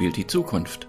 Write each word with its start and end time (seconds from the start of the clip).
spielt 0.00 0.16
die 0.16 0.26
Zukunft. 0.26 0.88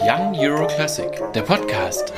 Young 0.00 0.34
Euro 0.38 0.66
Classic, 0.66 1.10
der 1.34 1.42
Podcast. 1.42 2.10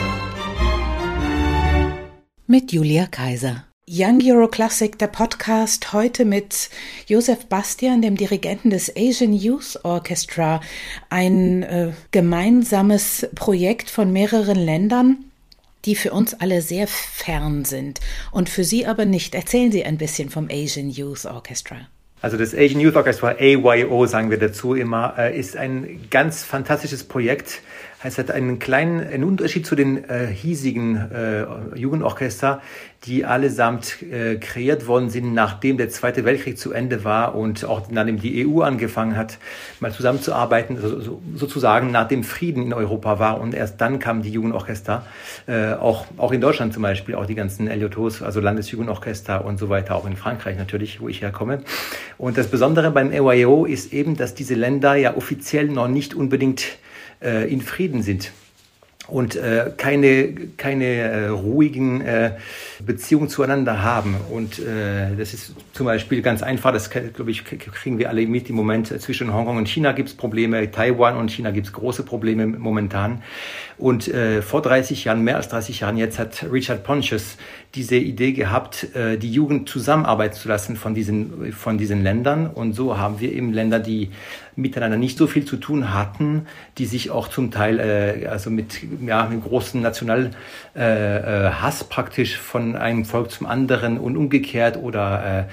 Mit 2.47 2.71
Julia 2.71 3.07
Kaiser. 3.07 3.65
Young 3.89 4.21
Euro 4.25 4.47
Classic, 4.47 4.97
der 4.97 5.09
Podcast, 5.09 5.93
heute 5.93 6.25
mit 6.25 6.71
Josef 7.09 7.47
Bastian, 7.47 8.03
dem 8.03 8.17
Dirigenten 8.17 8.71
des 8.71 8.89
Asian 8.97 9.33
Youth 9.33 9.81
Orchestra, 9.83 10.61
ein 11.11 11.65
äh, 11.65 11.93
gemeinsames 12.13 13.27
Projekt 13.35 13.91
von 13.91 14.13
mehreren 14.13 14.61
Ländern, 14.61 15.25
die 15.87 15.97
für 15.97 16.13
uns 16.13 16.35
alle 16.35 16.63
sehr 16.63 16.87
fern 16.87 17.65
sind 17.65 17.99
und 18.31 18.49
für 18.49 18.63
Sie 18.63 18.87
aber 18.87 19.07
nicht. 19.07 19.35
Erzählen 19.35 19.73
Sie 19.73 19.85
ein 19.85 19.99
bisschen 19.99 20.31
vom 20.31 20.47
Asian 20.53 20.89
Youth 20.89 21.25
Orchestra. 21.25 21.89
Also 22.25 22.39
das 22.39 22.55
Asian 22.55 22.81
Youth 22.81 22.97
Orchestra, 22.97 23.35
AYO 23.39 24.07
sagen 24.07 24.31
wir 24.31 24.39
dazu 24.39 24.73
immer, 24.73 25.13
äh, 25.19 25.39
ist 25.39 25.59
ein 25.59 26.07
ganz 26.11 26.43
fantastisches 26.43 27.05
Projekt, 27.05 27.61
es 28.05 28.19
hat 28.19 28.31
einen 28.31 28.59
kleinen 28.59 29.01
einen 29.01 29.25
Unterschied 29.25 29.67
zu 29.67 29.75
den 29.75 30.09
äh, 30.09 30.27
hiesigen 30.27 31.11
äh, 31.11 31.47
Jugendorchester, 31.75 32.61
die 33.05 33.25
allesamt 33.25 34.03
äh, 34.03 34.37
kreiert 34.37 34.87
worden 34.87 35.09
sind, 35.09 35.33
nachdem 35.33 35.79
der 35.79 35.89
Zweite 35.89 36.25
Weltkrieg 36.25 36.59
zu 36.59 36.73
Ende 36.73 37.05
war 37.05 37.35
und 37.35 37.65
auch 37.65 37.91
nachdem 37.91 38.19
die 38.19 38.47
EU 38.47 38.61
angefangen 38.61 39.17
hat, 39.17 39.39
mal 39.81 39.91
zusammenzuarbeiten, 39.91 40.79
so, 40.81 41.01
so, 41.01 41.23
sozusagen 41.35 41.91
nachdem 41.93 42.25
Frieden 42.25 42.63
in 42.63 42.73
Europa 42.75 43.19
war 43.19 43.41
und 43.41 43.55
erst 43.55 43.81
dann 43.81 43.99
kamen 43.99 44.23
die 44.23 44.31
Jugendorchester, 44.31 45.07
äh, 45.47 45.73
auch, 45.73 46.07
auch 46.19 46.33
in 46.33 46.43
Deutschland 46.43 46.75
zum 46.75 46.83
Beispiel, 46.83 47.15
auch 47.15 47.27
die 47.27 47.35
ganzen 47.35 47.69
LJOs, 47.69 48.23
also 48.23 48.41
Landesjugendorchester 48.41 49.45
und 49.45 49.59
so 49.59 49.71
weiter, 49.71 49.97
auch 49.97 50.07
in 50.07 50.17
Frankreich 50.17 50.59
natürlich, 50.59 51.01
wo 51.01 51.09
ich 51.09 51.23
herkomme. 51.23 51.61
Und 52.19 52.37
das 52.37 52.49
Besondere 52.49 52.91
beim 52.91 53.11
AYO 53.11 53.65
ist 53.65 53.95
eben, 53.95 54.17
dass 54.17 54.35
diese 54.35 54.55
Länder 54.55 54.95
ja 54.95 55.17
offiziell 55.17 55.69
noch 55.69 55.89
nicht 55.89 56.15
unbedingt 56.15 56.79
äh, 57.23 57.51
in 57.51 57.61
Frieden 57.61 58.03
sind 58.03 58.33
und 59.07 59.37
äh, 59.37 59.71
keine, 59.77 60.33
keine 60.57 60.85
äh, 60.85 61.27
ruhigen 61.27 62.01
äh, 62.01 62.33
Beziehungen 62.85 63.29
zueinander 63.29 63.83
haben. 63.83 64.17
Und 64.31 64.59
äh, 64.59 65.15
das 65.17 65.35
ist 65.35 65.55
zum 65.75 65.87
Beispiel 65.87 66.23
ganz 66.23 66.43
einfach, 66.43 66.73
das 66.73 66.89
glaube 66.89 67.31
ich, 67.31 67.45
kriegen 67.45 67.99
wir 67.99 68.09
alle 68.09 68.27
mit 68.27 68.49
im 68.49 68.57
Moment. 68.57 68.89
Zwischen 69.01 69.33
Hongkong 69.35 69.59
und 69.59 69.69
China 69.69 69.93
gibt 69.93 70.09
es 70.09 70.15
Probleme, 70.15 70.71
Taiwan 70.71 71.17
und 71.17 71.31
China 71.31 71.51
gibt 71.51 71.67
es 71.67 71.73
große 71.75 72.03
Probleme 72.03 72.47
momentan. 72.47 73.23
Und 73.77 74.09
äh, 74.09 74.41
vor 74.41 74.63
30 74.63 75.05
Jahren, 75.05 75.23
mehr 75.23 75.37
als 75.37 75.49
30 75.49 75.81
Jahren 75.81 75.99
jetzt, 75.99 76.19
hat 76.19 76.47
Richard 76.51 76.85
Pontius 76.85 77.37
diese 77.75 77.97
Idee 77.97 78.33
gehabt, 78.33 78.95
äh, 78.95 79.19
die 79.19 79.31
Jugend 79.31 79.69
zusammenarbeiten 79.69 80.35
zu 80.35 80.49
lassen 80.49 80.77
von 80.77 80.95
diesen, 80.95 81.53
von 81.53 81.77
diesen 81.77 82.03
Ländern. 82.03 82.47
Und 82.47 82.73
so 82.73 82.97
haben 82.97 83.21
wir 83.21 83.33
eben 83.33 83.53
Länder, 83.53 83.81
die 83.81 84.11
miteinander 84.57 84.97
nicht 84.97 85.19
so 85.19 85.27
viel 85.27 85.45
zu 85.45 85.57
tun 85.57 85.93
hatten, 85.93 86.47
die 86.79 86.87
sich 86.87 87.11
auch 87.11 87.29
zum 87.29 87.51
Teil 87.51 87.81
äh, 87.81 88.27
also 88.27 88.51
mit, 88.51 88.81
ja, 89.05 89.27
mit 89.27 89.43
großen 89.43 89.81
Nationalhass 89.81 90.31
äh, 90.75 91.85
äh, 91.85 91.89
praktisch 91.89 92.39
von 92.39 92.77
einem 92.77 93.05
Volk 93.05 93.31
zum 93.31 93.47
anderen 93.47 93.99
und 93.99 94.17
umgekehrt 94.17 94.77
oder 94.77 95.47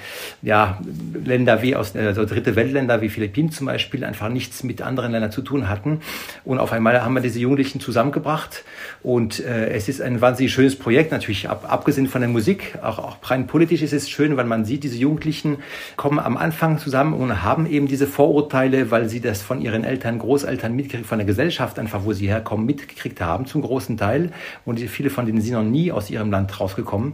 äh, 0.43 0.47
ja, 0.47 0.79
Länder 1.23 1.61
wie 1.61 1.75
aus 1.75 1.95
also 1.95 2.25
dritte 2.25 2.55
Weltländer 2.55 3.01
wie 3.01 3.09
Philippinen 3.09 3.51
zum 3.51 3.67
Beispiel 3.67 4.03
einfach 4.03 4.29
nichts 4.29 4.63
mit 4.63 4.81
anderen 4.81 5.11
Ländern 5.11 5.31
zu 5.31 5.41
tun 5.41 5.69
hatten. 5.69 6.01
Und 6.43 6.59
auf 6.59 6.71
einmal 6.71 7.03
haben 7.03 7.13
wir 7.13 7.21
diese 7.21 7.39
Jugendlichen 7.39 7.79
zusammengebracht 7.79 8.63
und 9.03 9.39
äh, 9.39 9.69
es 9.69 9.89
ist 9.89 10.01
ein 10.01 10.21
wahnsinnig 10.21 10.53
schönes 10.53 10.77
Projekt, 10.77 11.11
natürlich 11.11 11.49
ab, 11.49 11.65
abgesehen 11.67 12.07
von 12.07 12.21
der 12.21 12.29
Musik, 12.29 12.77
auch, 12.81 12.99
auch 12.99 13.17
rein 13.23 13.47
politisch 13.47 13.81
ist 13.81 13.93
es 13.93 14.09
schön, 14.09 14.37
weil 14.37 14.45
man 14.45 14.65
sieht, 14.65 14.83
diese 14.83 14.97
Jugendlichen 14.97 15.57
kommen 15.95 16.19
am 16.19 16.37
Anfang 16.37 16.77
zusammen 16.77 17.13
und 17.13 17.43
haben 17.43 17.65
eben 17.65 17.87
diese 17.87 18.07
Vorurteile, 18.07 18.90
weil 18.91 19.09
sie 19.09 19.21
das 19.21 19.41
von 19.41 19.61
ihren 19.61 19.83
Eltern, 19.83 20.19
Großeltern 20.19 20.75
mitgekriegt, 20.75 21.07
von 21.07 21.17
der 21.17 21.25
Gesellschaft 21.25 21.79
einfach, 21.79 22.05
wo 22.05 22.13
sie 22.13 22.27
herkommen, 22.27 22.65
mitgekriegt 22.65 23.21
haben, 23.21 23.45
zum 23.45 23.61
großen 23.61 23.97
Teil. 23.97 24.31
Und 24.65 24.79
viele 24.79 25.09
von 25.09 25.25
denen 25.25 25.41
sind 25.41 25.53
noch 25.53 25.63
nie 25.63 25.91
aus 25.91 26.09
ihrem 26.09 26.31
Land 26.31 26.59
rausgekommen 26.59 27.13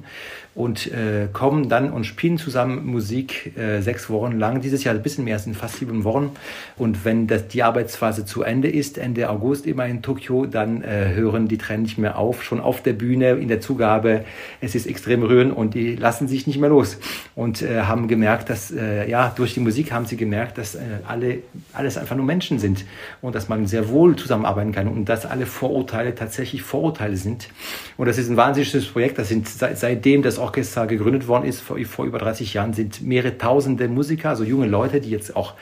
und 0.57 0.91
äh, 0.91 1.27
kommen 1.31 1.69
dann 1.69 1.91
und 1.91 2.05
spielen 2.05 2.39
zusammen 2.39 2.83
Musik 2.87 3.55
äh, 3.57 3.79
sechs 3.81 4.09
Wochen 4.09 4.39
lang. 4.39 4.59
Dieses 4.59 4.83
Jahr 4.83 4.95
ein 4.95 5.03
bisschen 5.03 5.23
mehr, 5.23 5.37
sind 5.37 5.55
fast 5.55 5.77
sieben 5.77 6.03
Wochen. 6.03 6.31
Und 6.77 7.05
wenn 7.05 7.27
das, 7.27 7.47
die 7.47 7.61
Arbeitsphase 7.61 8.25
zu 8.25 8.41
Ende 8.41 8.67
ist, 8.67 8.97
Ende 8.97 9.29
August 9.29 9.67
immer 9.67 9.85
in 9.85 10.01
Tokio, 10.01 10.47
dann 10.47 10.81
äh, 10.81 11.13
hören 11.13 11.47
die 11.47 11.59
Tränen 11.59 11.83
nicht 11.83 11.99
mehr 11.99 12.17
auf. 12.17 12.43
Schon 12.43 12.59
auf 12.59 12.81
der 12.81 12.93
Bühne, 12.93 13.33
in 13.33 13.49
der 13.49 13.61
Zugabe, 13.61 14.25
es 14.59 14.73
ist 14.73 14.87
extrem 14.87 15.21
rührend 15.21 15.55
und 15.55 15.75
die 15.75 15.95
lassen 15.95 16.27
sich 16.27 16.47
nicht 16.47 16.59
mehr 16.59 16.69
los. 16.69 16.97
Und 17.35 17.61
äh, 17.61 17.81
haben 17.81 18.07
gemerkt, 18.07 18.49
dass, 18.49 18.71
äh, 18.71 19.07
ja, 19.07 19.31
durch 19.35 19.53
die 19.53 19.59
Musik 19.59 19.91
haben 19.91 20.07
sie 20.07 20.17
gemerkt, 20.17 20.57
dass 20.57 20.73
äh, 20.73 20.79
alle, 21.07 21.37
alles 21.73 21.97
einfach 21.97 22.15
nur 22.15 22.25
Menschen 22.25 22.59
sind 22.59 22.85
und 23.21 23.35
dass 23.35 23.49
man 23.49 23.67
sehr 23.67 23.89
wohl 23.89 24.15
zusammenarbeiten 24.15 24.71
kann 24.71 24.87
und 24.87 25.05
dass 25.05 25.25
alle 25.25 25.45
Vorurteile 25.45 26.15
tatsächlich 26.15 26.63
Vorurteile 26.63 27.17
sind. 27.17 27.49
Und 27.97 28.07
das 28.07 28.17
ist 28.17 28.29
ein 28.29 28.37
wahnsinniges 28.37 28.85
Projekt. 28.87 29.19
Das 29.19 29.29
sind 29.29 29.47
seitdem 29.47 30.23
das 30.23 30.39
Orchester 30.39 30.87
gegründet 30.87 31.27
worden 31.27 31.45
ist, 31.45 31.61
vor, 31.61 31.77
vor 31.85 32.05
über 32.05 32.19
30 32.19 32.53
Jahren, 32.53 32.73
sind 32.73 33.01
mehrere 33.01 33.37
tausende 33.37 33.87
Musiker, 33.87 34.29
also 34.29 34.43
junge 34.43 34.67
Leute, 34.67 35.01
die 35.01 35.09
jetzt 35.09 35.35
auch 35.35 35.53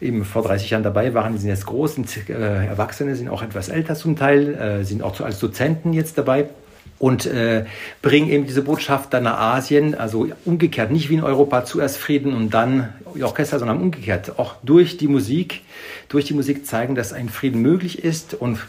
eben 0.00 0.24
vor 0.24 0.42
30 0.42 0.70
Jahren 0.70 0.82
dabei 0.82 1.14
waren, 1.14 1.32
die 1.32 1.38
sind 1.38 1.48
jetzt 1.48 1.66
groß, 1.66 1.94
sind 1.94 2.28
äh, 2.28 2.66
Erwachsene, 2.66 3.16
sind 3.16 3.28
auch 3.28 3.42
etwas 3.42 3.68
älter 3.68 3.94
zum 3.94 4.16
Teil, 4.16 4.54
äh, 4.54 4.84
sind 4.84 5.02
auch 5.02 5.20
als 5.20 5.40
Dozenten 5.40 5.92
jetzt 5.92 6.18
dabei 6.18 6.48
und 6.98 7.26
äh, 7.26 7.64
bringen 8.02 8.28
eben 8.28 8.46
diese 8.46 8.62
Botschaft 8.62 9.12
dann 9.12 9.24
nach 9.24 9.38
Asien, 9.38 9.94
also 9.94 10.28
umgekehrt, 10.44 10.90
nicht 10.90 11.10
wie 11.10 11.14
in 11.14 11.22
Europa 11.22 11.64
zuerst 11.64 11.96
Frieden 11.96 12.34
und 12.34 12.54
dann 12.54 12.92
Orchester, 13.20 13.58
sondern 13.58 13.80
umgekehrt, 13.80 14.38
auch 14.38 14.56
durch 14.62 14.96
die 14.96 15.08
Musik, 15.08 15.62
durch 16.08 16.24
die 16.24 16.34
Musik 16.34 16.66
zeigen, 16.66 16.94
dass 16.94 17.12
ein 17.12 17.28
Frieden 17.28 17.62
möglich 17.62 18.02
ist 18.04 18.34
und 18.34 18.60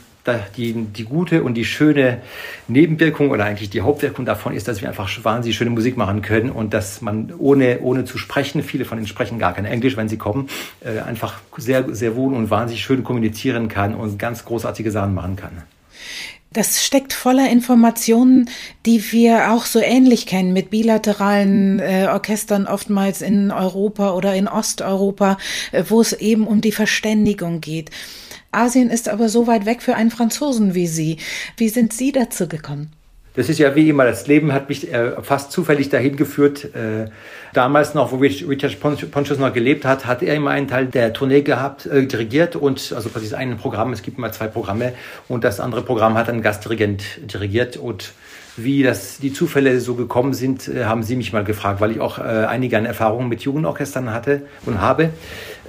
die, 0.57 0.73
die 0.73 1.05
gute 1.05 1.43
und 1.43 1.55
die 1.55 1.65
schöne 1.65 2.21
Nebenwirkung 2.67 3.31
oder 3.31 3.45
eigentlich 3.45 3.69
die 3.69 3.81
Hauptwirkung 3.81 4.25
davon 4.25 4.53
ist, 4.53 4.67
dass 4.67 4.81
wir 4.81 4.87
einfach 4.87 5.09
wahnsinnig 5.23 5.57
schöne 5.57 5.71
Musik 5.71 5.97
machen 5.97 6.21
können 6.21 6.51
und 6.51 6.73
dass 6.73 7.01
man 7.01 7.33
ohne, 7.37 7.79
ohne 7.81 8.05
zu 8.05 8.17
sprechen, 8.17 8.61
viele 8.61 8.85
von 8.85 8.97
ihnen 8.97 9.07
sprechen 9.07 9.39
gar 9.39 9.53
kein 9.53 9.65
Englisch, 9.65 9.97
wenn 9.97 10.09
sie 10.09 10.17
kommen, 10.17 10.49
äh, 10.81 10.99
einfach 10.99 11.39
sehr, 11.57 11.95
sehr 11.95 12.15
wohl 12.15 12.33
und 12.33 12.49
wahnsinnig 12.49 12.83
schön 12.83 13.03
kommunizieren 13.03 13.69
kann 13.69 13.95
und 13.95 14.19
ganz 14.19 14.45
großartige 14.45 14.91
Sachen 14.91 15.13
machen 15.13 15.35
kann. 15.35 15.63
Das 16.51 16.83
steckt 16.83 17.13
voller 17.13 17.47
Informationen, 17.49 18.49
die 18.87 19.11
wir 19.11 19.51
auch 19.51 19.65
so 19.65 19.79
ähnlich 19.79 20.25
kennen 20.25 20.51
mit 20.51 20.71
bilateralen 20.71 21.79
äh, 21.79 22.07
Orchestern 22.09 22.65
oftmals 22.65 23.21
in 23.21 23.51
Europa 23.51 24.13
oder 24.13 24.33
in 24.33 24.47
Osteuropa, 24.47 25.37
äh, 25.71 25.83
wo 25.89 26.01
es 26.01 26.13
eben 26.13 26.47
um 26.47 26.61
die 26.61 26.71
Verständigung 26.71 27.61
geht. 27.61 27.91
Asien 28.51 28.89
ist 28.89 29.09
aber 29.09 29.29
so 29.29 29.45
weit 29.45 29.67
weg 29.67 29.83
für 29.83 29.95
einen 29.95 30.09
Franzosen 30.09 30.73
wie 30.73 30.87
Sie. 30.87 31.17
Wie 31.55 31.69
sind 31.69 31.93
Sie 31.93 32.11
dazu 32.11 32.47
gekommen? 32.47 32.91
Das 33.35 33.47
ist 33.47 33.59
ja 33.59 33.75
wie 33.75 33.87
immer, 33.89 34.05
das 34.05 34.27
Leben 34.27 34.53
hat 34.53 34.69
mich 34.69 34.91
äh, 34.91 35.11
fast 35.21 35.51
zufällig 35.51 35.89
dahin 35.89 36.15
geführt. 36.15 36.65
Äh, 36.75 37.09
damals 37.53 37.93
noch, 37.93 38.11
wo 38.11 38.17
Richard 38.17 38.79
Ponchos 38.79 39.37
noch 39.37 39.53
gelebt 39.53 39.85
hat, 39.85 40.05
hat 40.05 40.23
er 40.23 40.35
immer 40.35 40.49
einen 40.49 40.67
Teil 40.67 40.87
der 40.87 41.13
Tournee 41.13 41.41
gehabt, 41.41 41.85
äh, 41.85 42.05
dirigiert 42.05 42.55
und 42.55 42.91
also 42.95 43.09
quasi 43.09 43.33
ein 43.35 43.57
Programm, 43.57 43.93
es 43.93 44.01
gibt 44.01 44.17
immer 44.17 44.31
zwei 44.31 44.47
Programme 44.47 44.93
und 45.27 45.43
das 45.43 45.59
andere 45.59 45.83
Programm 45.83 46.15
hat 46.15 46.29
ein 46.29 46.41
Gastdirigent 46.41 47.03
dirigiert 47.31 47.77
und 47.77 48.13
wie 48.57 48.83
das 48.83 49.19
die 49.19 49.31
Zufälle 49.31 49.79
so 49.79 49.95
gekommen 49.95 50.33
sind, 50.33 50.67
äh, 50.67 50.85
haben 50.85 51.03
Sie 51.03 51.15
mich 51.15 51.31
mal 51.33 51.43
gefragt, 51.43 51.81
weil 51.81 51.91
ich 51.91 51.99
auch 51.99 52.19
äh, 52.19 52.21
einige 52.21 52.77
an 52.77 52.85
Erfahrungen 52.85 53.29
mit 53.29 53.41
Jugendorchestern 53.41 54.11
hatte 54.13 54.43
und 54.65 54.81
habe. 54.81 55.11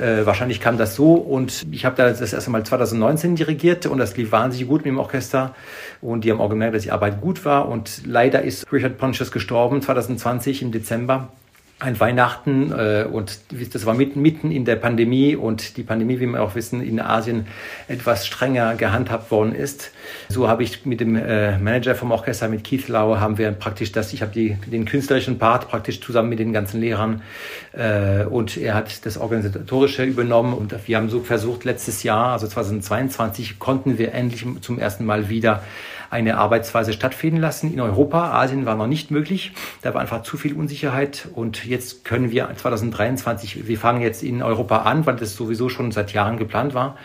Äh, 0.01 0.25
wahrscheinlich 0.25 0.61
kam 0.61 0.79
das 0.79 0.97
so 0.97 1.13
und 1.13 1.67
ich 1.71 1.85
habe 1.85 1.95
da 1.95 2.09
das 2.09 2.33
erste 2.33 2.51
Mal 2.51 2.65
2019 2.65 3.37
dirigiert 3.37 3.85
und 3.85 3.99
das 3.99 4.17
lief 4.17 4.33
wahnsinnig 4.33 4.67
gut 4.67 4.79
mit 4.79 4.87
dem 4.87 4.99
Orchester 4.99 5.55
und 6.01 6.25
die 6.25 6.31
haben 6.31 6.41
auch 6.41 6.49
gemerkt, 6.49 6.75
dass 6.75 6.85
die 6.85 6.91
Arbeit 6.91 7.21
gut 7.21 7.45
war 7.45 7.69
und 7.69 8.07
leider 8.07 8.41
ist 8.41 8.73
Richard 8.73 8.97
Pontius 8.97 9.31
gestorben 9.31 9.83
2020 9.83 10.63
im 10.63 10.73
Dezember 10.73 11.29
ein 11.81 11.99
Weihnachten 11.99 12.73
äh, 12.73 13.07
und 13.11 13.41
das 13.73 13.87
war 13.87 13.95
mitten, 13.95 14.21
mitten 14.21 14.51
in 14.51 14.65
der 14.65 14.77
Pandemie 14.77 15.35
und 15.35 15.79
die 15.79 15.83
Pandemie, 15.83 16.21
wie 16.21 16.27
wir 16.27 16.43
auch 16.43 16.55
wissen, 16.55 16.83
in 16.83 17.01
Asien 17.01 17.47
etwas 17.89 18.27
strenger 18.27 18.75
gehandhabt 18.75 19.31
worden 19.31 19.55
ist. 19.55 19.91
So 20.29 20.47
habe 20.47 20.63
ich 20.63 20.85
mit 20.85 21.01
dem 21.01 21.17
äh, 21.17 21.59
Manager 21.59 21.95
vom 21.95 22.11
Orchester, 22.11 22.49
mit 22.49 22.65
Keith 22.65 22.89
Lau, 22.89 23.17
haben 23.17 23.39
wir 23.39 23.51
praktisch 23.53 23.93
das, 23.93 24.13
ich 24.13 24.21
habe 24.21 24.33
die, 24.33 24.57
den 24.67 24.85
künstlerischen 24.85 25.39
Part 25.39 25.69
praktisch 25.69 26.01
zusammen 26.01 26.29
mit 26.29 26.39
den 26.39 26.53
ganzen 26.53 26.81
Lehrern 26.81 27.23
äh, 27.73 28.25
und 28.25 28.59
er 28.59 28.75
hat 28.75 29.07
das 29.07 29.17
Organisatorische 29.17 30.05
übernommen 30.05 30.53
und 30.53 30.75
wir 30.87 30.97
haben 30.97 31.09
so 31.09 31.21
versucht, 31.21 31.65
letztes 31.65 32.03
Jahr, 32.03 32.33
also 32.33 32.47
2022, 32.47 33.59
konnten 33.59 33.97
wir 33.97 34.13
endlich 34.13 34.45
zum 34.61 34.79
ersten 34.79 35.07
Mal 35.07 35.31
wieder 35.31 35.63
eine 36.11 36.37
Arbeitsweise 36.37 36.93
stattfinden 36.93 37.41
lassen 37.41 37.73
in 37.73 37.81
Europa. 37.81 38.33
Asien 38.33 38.67
war 38.67 38.75
noch 38.75 38.89
nicht 38.89 39.11
möglich. 39.11 39.53
Da 39.83 39.95
war 39.95 40.01
einfach 40.01 40.23
zu 40.23 40.37
viel 40.37 40.55
Unsicherheit. 40.55 41.29
Und 41.35 41.65
jetzt 41.65 42.05
können 42.05 42.31
wir 42.31 42.51
2023, 42.55 43.69
wir 43.69 43.79
fangen 43.79 44.03
jetzt 44.03 44.23
in 44.23 44.43
Europa 44.43 44.79
an, 44.83 45.07
weil 45.07 45.17
das 45.17 45.37
sowieso 45.37 45.69
schon 45.69 45.93
seit 45.93 46.13
Jahren 46.13 46.37
geplant 46.37 46.75
war 46.75 46.97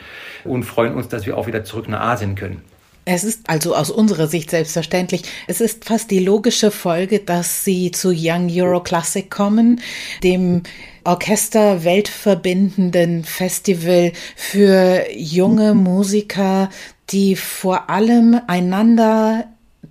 und 0.43 0.63
freuen 0.63 0.95
uns, 0.95 1.07
dass 1.07 1.25
wir 1.25 1.37
auch 1.37 1.47
wieder 1.47 1.63
zurück 1.63 1.87
nach 1.87 2.01
Asien 2.01 2.35
können. 2.35 2.61
Es 3.07 3.23
ist 3.23 3.41
also 3.47 3.75
aus 3.75 3.91
unserer 3.91 4.25
Sicht 4.25 4.49
selbstverständlich. 4.49 5.21
Es 5.45 5.61
ist 5.61 5.85
fast 5.85 6.09
die 6.09 6.19
logische 6.19 6.71
Folge, 6.71 7.19
dass 7.19 7.63
Sie 7.63 7.91
zu 7.91 8.11
Young 8.11 8.49
Euro 8.51 8.81
Classic 8.81 9.29
kommen, 9.29 9.79
dem 10.23 10.63
Orchester 11.03 11.83
weltverbindenden 11.83 13.23
Festival 13.23 14.11
für 14.35 15.05
junge 15.15 15.75
Musiker, 15.75 16.71
die 17.09 17.35
vor 17.35 17.89
allem 17.89 18.39
einander 18.47 19.45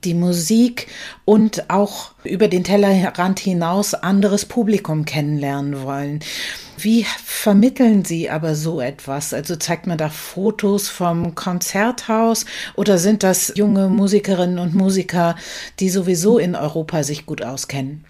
die 0.04 0.14
Musik 0.14 0.88
und 1.24 1.70
auch 1.70 2.12
über 2.24 2.48
den 2.48 2.64
Tellerrand 2.64 3.38
hinaus 3.38 3.94
anderes 3.94 4.44
Publikum 4.44 5.04
kennenlernen 5.04 5.82
wollen. 5.82 6.20
Wie 6.76 7.06
vermitteln 7.24 8.04
Sie 8.04 8.28
aber 8.28 8.54
so 8.54 8.80
etwas? 8.80 9.32
Also 9.32 9.56
zeigt 9.56 9.86
man 9.86 9.96
da 9.96 10.10
Fotos 10.10 10.88
vom 10.88 11.34
Konzerthaus 11.34 12.44
oder 12.74 12.98
sind 12.98 13.22
das 13.22 13.52
junge 13.56 13.88
Musikerinnen 13.88 14.58
und 14.58 14.74
Musiker, 14.74 15.36
die 15.80 15.88
sowieso 15.88 16.38
in 16.38 16.56
Europa 16.56 17.02
sich 17.04 17.26
gut 17.26 17.42
auskennen? 17.42 18.04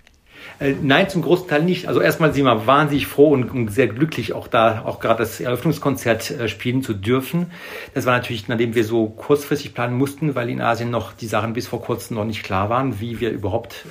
Äh, 0.60 0.74
nein, 0.80 1.08
zum 1.08 1.22
großen 1.22 1.48
Teil 1.48 1.62
nicht. 1.62 1.88
Also 1.88 2.00
erstmal 2.00 2.32
sind 2.32 2.44
wir 2.44 2.66
wahnsinnig 2.66 3.06
froh 3.06 3.30
und, 3.30 3.72
sehr 3.72 3.88
glücklich, 3.88 4.32
auch 4.32 4.48
da 4.48 4.82
auch 4.84 5.00
gerade 5.00 5.18
das 5.18 5.40
Eröffnungskonzert 5.40 6.30
äh, 6.30 6.48
spielen 6.48 6.82
zu 6.82 6.94
dürfen. 6.94 7.50
Das 7.94 8.06
war 8.06 8.16
natürlich, 8.16 8.48
nachdem 8.48 8.74
wir 8.74 8.84
so 8.84 9.06
kurzfristig 9.06 9.74
planen 9.74 9.96
mussten, 9.96 10.34
weil 10.34 10.48
in 10.50 10.60
Asien 10.60 10.90
noch 10.90 11.12
die 11.12 11.26
Sachen 11.26 11.52
bis 11.52 11.66
vor 11.66 11.82
kurzem 11.82 12.16
noch 12.16 12.24
nicht 12.24 12.42
klar 12.42 12.68
waren, 12.68 13.00
wie 13.00 13.20
wir 13.20 13.30
überhaupt 13.30 13.84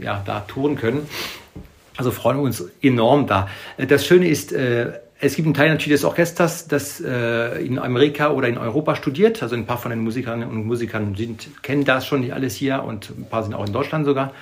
äh, 0.00 0.04
ja, 0.04 0.22
da 0.24 0.40
touren 0.40 0.76
können. 0.76 1.08
Also 1.96 2.10
freuen 2.10 2.38
wir 2.38 2.42
uns 2.42 2.64
enorm 2.82 3.26
da. 3.26 3.48
Äh, 3.76 3.86
das 3.86 4.06
Schöne 4.06 4.28
ist, 4.28 4.52
äh, 4.52 4.92
es 5.20 5.36
gibt 5.36 5.46
einen 5.46 5.54
Teil 5.54 5.70
natürlich 5.70 6.00
des 6.00 6.04
Orchesters, 6.04 6.68
das 6.68 7.00
äh, 7.00 7.64
in 7.64 7.78
Amerika 7.78 8.30
oder 8.30 8.48
in 8.48 8.58
Europa 8.58 8.94
studiert. 8.94 9.42
Also 9.42 9.56
ein 9.56 9.64
paar 9.64 9.78
von 9.78 9.90
den 9.90 10.00
Musikerinnen 10.00 10.48
und 10.48 10.66
Musikern 10.66 11.14
sind, 11.16 11.62
kennen 11.62 11.84
das 11.84 12.06
schon 12.06 12.20
nicht 12.20 12.34
alles 12.34 12.54
hier 12.54 12.82
und 12.82 13.10
ein 13.10 13.26
paar 13.28 13.42
sind 13.42 13.54
auch 13.54 13.66
in 13.66 13.72
Deutschland 13.72 14.04
sogar 14.04 14.32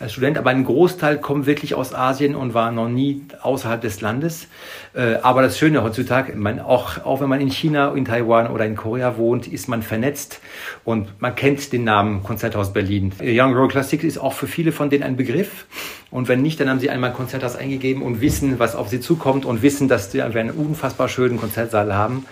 als 0.00 0.12
Student, 0.12 0.38
aber 0.38 0.50
ein 0.50 0.64
Großteil 0.64 1.18
kommt 1.18 1.46
wirklich 1.46 1.74
aus 1.74 1.94
Asien 1.94 2.34
und 2.34 2.54
war 2.54 2.70
noch 2.72 2.88
nie 2.88 3.22
außerhalb 3.40 3.80
des 3.80 4.00
Landes. 4.00 4.48
Äh, 4.94 5.16
aber 5.22 5.42
das 5.42 5.58
Schöne 5.58 5.82
heutzutage, 5.82 6.34
man 6.34 6.60
auch, 6.60 7.04
auch 7.04 7.20
wenn 7.20 7.28
man 7.28 7.40
in 7.40 7.50
China, 7.50 7.92
in 7.94 8.04
Taiwan 8.04 8.48
oder 8.48 8.64
in 8.66 8.76
Korea 8.76 9.16
wohnt, 9.16 9.46
ist 9.46 9.68
man 9.68 9.82
vernetzt 9.82 10.40
und 10.84 11.20
man 11.20 11.34
kennt 11.34 11.72
den 11.72 11.84
Namen 11.84 12.22
Konzerthaus 12.22 12.72
Berlin. 12.72 13.12
Young 13.22 13.54
Royal 13.54 13.68
Classic 13.68 14.02
ist 14.02 14.18
auch 14.18 14.32
für 14.32 14.46
viele 14.46 14.72
von 14.72 14.90
denen 14.90 15.02
ein 15.02 15.16
Begriff. 15.16 15.66
Und 16.10 16.28
wenn 16.28 16.42
nicht, 16.42 16.60
dann 16.60 16.68
haben 16.68 16.78
sie 16.78 16.90
einmal 16.90 17.12
Konzerthaus 17.12 17.56
eingegeben 17.56 18.02
und 18.02 18.20
wissen, 18.20 18.58
was 18.58 18.76
auf 18.76 18.88
sie 18.88 19.00
zukommt 19.00 19.46
und 19.46 19.62
wissen, 19.62 19.88
dass 19.88 20.12
wir 20.12 20.26
einen 20.26 20.50
unfassbar 20.50 21.08
schönen 21.08 21.38
Konzertsaal 21.38 21.94
haben. 21.94 22.26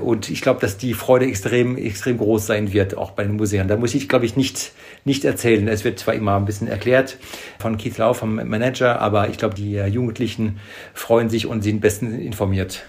Und 0.00 0.30
ich 0.30 0.40
glaube, 0.40 0.60
dass 0.60 0.76
die 0.76 0.94
Freude 0.94 1.26
extrem, 1.26 1.76
extrem 1.76 2.18
groß 2.18 2.46
sein 2.46 2.72
wird, 2.72 2.96
auch 2.96 3.12
bei 3.12 3.22
den 3.22 3.36
Museen. 3.36 3.68
Da 3.68 3.76
muss 3.76 3.94
ich, 3.94 4.08
glaube 4.08 4.24
ich, 4.24 4.36
nicht, 4.36 4.72
nicht 5.04 5.24
erzählen. 5.24 5.66
Es 5.68 5.84
wird 5.84 5.98
zwar 5.98 6.14
immer 6.14 6.36
ein 6.36 6.44
bisschen 6.44 6.68
erklärt 6.68 7.18
von 7.58 7.76
Keith 7.78 7.98
Lau, 7.98 8.14
vom 8.14 8.36
Manager, 8.36 9.00
aber 9.00 9.28
ich 9.28 9.38
glaube, 9.38 9.54
die 9.54 9.74
Jugendlichen 9.74 10.58
freuen 10.94 11.28
sich 11.28 11.46
und 11.46 11.62
sind 11.62 11.80
bestens 11.80 12.14
informiert. 12.14 12.84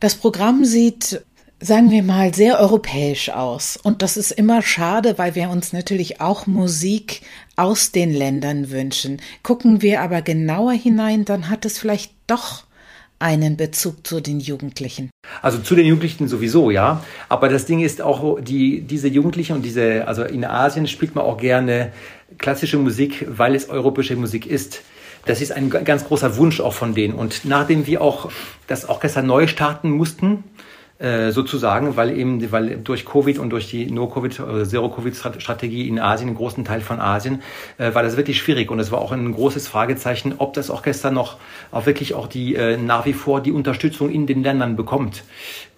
Das 0.00 0.14
Programm 0.14 0.64
sieht 0.64 1.22
sagen 1.62 1.92
wir 1.92 2.02
mal, 2.02 2.34
sehr 2.34 2.58
europäisch 2.58 3.30
aus. 3.30 3.76
Und 3.76 4.02
das 4.02 4.16
ist 4.16 4.32
immer 4.32 4.62
schade, 4.62 5.16
weil 5.16 5.36
wir 5.36 5.48
uns 5.48 5.72
natürlich 5.72 6.20
auch 6.20 6.48
Musik 6.48 7.22
aus 7.54 7.92
den 7.92 8.12
Ländern 8.12 8.70
wünschen. 8.70 9.22
Gucken 9.44 9.80
wir 9.80 10.02
aber 10.02 10.22
genauer 10.22 10.72
hinein, 10.72 11.24
dann 11.24 11.48
hat 11.48 11.64
es 11.64 11.78
vielleicht 11.78 12.12
doch 12.26 12.64
einen 13.22 13.56
Bezug 13.56 14.06
zu 14.06 14.20
den 14.20 14.40
Jugendlichen. 14.40 15.10
Also 15.40 15.58
zu 15.58 15.74
den 15.74 15.86
Jugendlichen 15.86 16.28
sowieso, 16.28 16.70
ja. 16.70 17.02
Aber 17.28 17.48
das 17.48 17.64
Ding 17.64 17.80
ist 17.80 18.02
auch, 18.02 18.40
die, 18.40 18.82
diese 18.82 19.08
Jugendlichen 19.08 19.54
und 19.54 19.62
diese, 19.62 20.06
also 20.06 20.24
in 20.24 20.44
Asien 20.44 20.86
spielt 20.86 21.14
man 21.14 21.24
auch 21.24 21.38
gerne 21.38 21.92
klassische 22.38 22.78
Musik, 22.78 23.24
weil 23.28 23.54
es 23.54 23.68
europäische 23.68 24.16
Musik 24.16 24.46
ist. 24.46 24.82
Das 25.24 25.40
ist 25.40 25.52
ein 25.52 25.70
ganz 25.70 26.04
großer 26.04 26.36
Wunsch 26.36 26.60
auch 26.60 26.74
von 26.74 26.94
denen. 26.94 27.14
Und 27.14 27.44
nachdem 27.44 27.86
wir 27.86 28.02
auch 28.02 28.30
das 28.66 28.88
Orchester 28.88 29.22
neu 29.22 29.46
starten 29.46 29.90
mussten, 29.90 30.42
sozusagen, 31.32 31.96
weil 31.96 32.16
eben, 32.16 32.52
weil 32.52 32.76
durch 32.76 33.04
Covid 33.04 33.38
und 33.38 33.50
durch 33.50 33.68
die 33.68 33.90
No-Covid, 33.90 34.38
äh, 34.38 34.64
Zero-Covid-Strategie 34.64 35.88
in 35.88 35.98
Asien, 35.98 36.28
einen 36.28 36.36
großen 36.36 36.64
Teil 36.64 36.80
von 36.80 37.00
Asien, 37.00 37.42
äh, 37.78 37.94
war 37.94 38.02
das 38.02 38.16
wirklich 38.16 38.38
schwierig 38.38 38.70
und 38.70 38.78
es 38.78 38.92
war 38.92 39.00
auch 39.00 39.12
ein 39.12 39.32
großes 39.32 39.68
Fragezeichen, 39.68 40.34
ob 40.38 40.54
das 40.54 40.70
Orchester 40.70 41.10
noch 41.10 41.38
auch 41.70 41.86
wirklich 41.86 42.14
auch 42.14 42.26
die 42.26 42.54
äh, 42.54 42.76
nach 42.76 43.04
wie 43.04 43.12
vor 43.12 43.40
die 43.40 43.52
Unterstützung 43.52 44.10
in 44.10 44.26
den 44.26 44.42
Ländern 44.42 44.76
bekommt, 44.76 45.24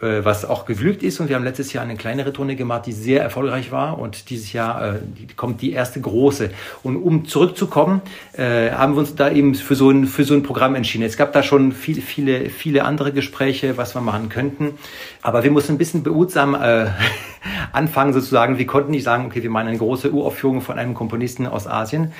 äh, 0.00 0.24
was 0.24 0.44
auch 0.44 0.66
geglückt 0.66 1.02
ist 1.02 1.20
und 1.20 1.28
wir 1.28 1.36
haben 1.36 1.44
letztes 1.44 1.72
Jahr 1.72 1.84
eine 1.84 1.96
kleinere 1.96 2.32
Tournee 2.32 2.54
gemacht, 2.54 2.86
die 2.86 2.92
sehr 2.92 3.22
erfolgreich 3.22 3.72
war 3.72 3.98
und 3.98 4.30
dieses 4.30 4.52
Jahr 4.52 4.96
äh, 4.96 4.98
kommt 5.36 5.62
die 5.62 5.72
erste 5.72 6.00
große 6.00 6.50
und 6.82 6.96
um 6.96 7.26
zurückzukommen, 7.26 8.02
äh, 8.32 8.70
haben 8.70 8.94
wir 8.94 9.00
uns 9.00 9.14
da 9.14 9.30
eben 9.30 9.54
für 9.54 9.74
so 9.74 9.90
ein 9.90 10.06
für 10.06 10.24
so 10.24 10.34
ein 10.34 10.42
Programm 10.42 10.74
entschieden. 10.74 11.04
Es 11.04 11.16
gab 11.16 11.32
da 11.32 11.42
schon 11.42 11.72
viel, 11.72 12.00
viele 12.00 12.50
viele 12.50 12.84
andere 12.84 13.12
Gespräche, 13.12 13.76
was 13.76 13.94
wir 13.94 14.00
machen 14.00 14.28
könnten. 14.28 14.74
Aber 15.22 15.44
wir 15.44 15.50
mussten 15.50 15.72
ein 15.72 15.78
bisschen 15.78 16.02
behutsam 16.02 16.54
äh, 16.54 16.86
anfangen 17.72 18.12
sozusagen. 18.12 18.58
Wir 18.58 18.66
konnten 18.66 18.90
nicht 18.90 19.04
sagen, 19.04 19.26
okay, 19.26 19.42
wir 19.42 19.50
machen 19.50 19.68
eine 19.68 19.78
große 19.78 20.12
Uraufführung 20.12 20.60
von 20.60 20.78
einem 20.78 20.94
Komponisten 20.94 21.46
aus 21.46 21.66
Asien. 21.66 22.12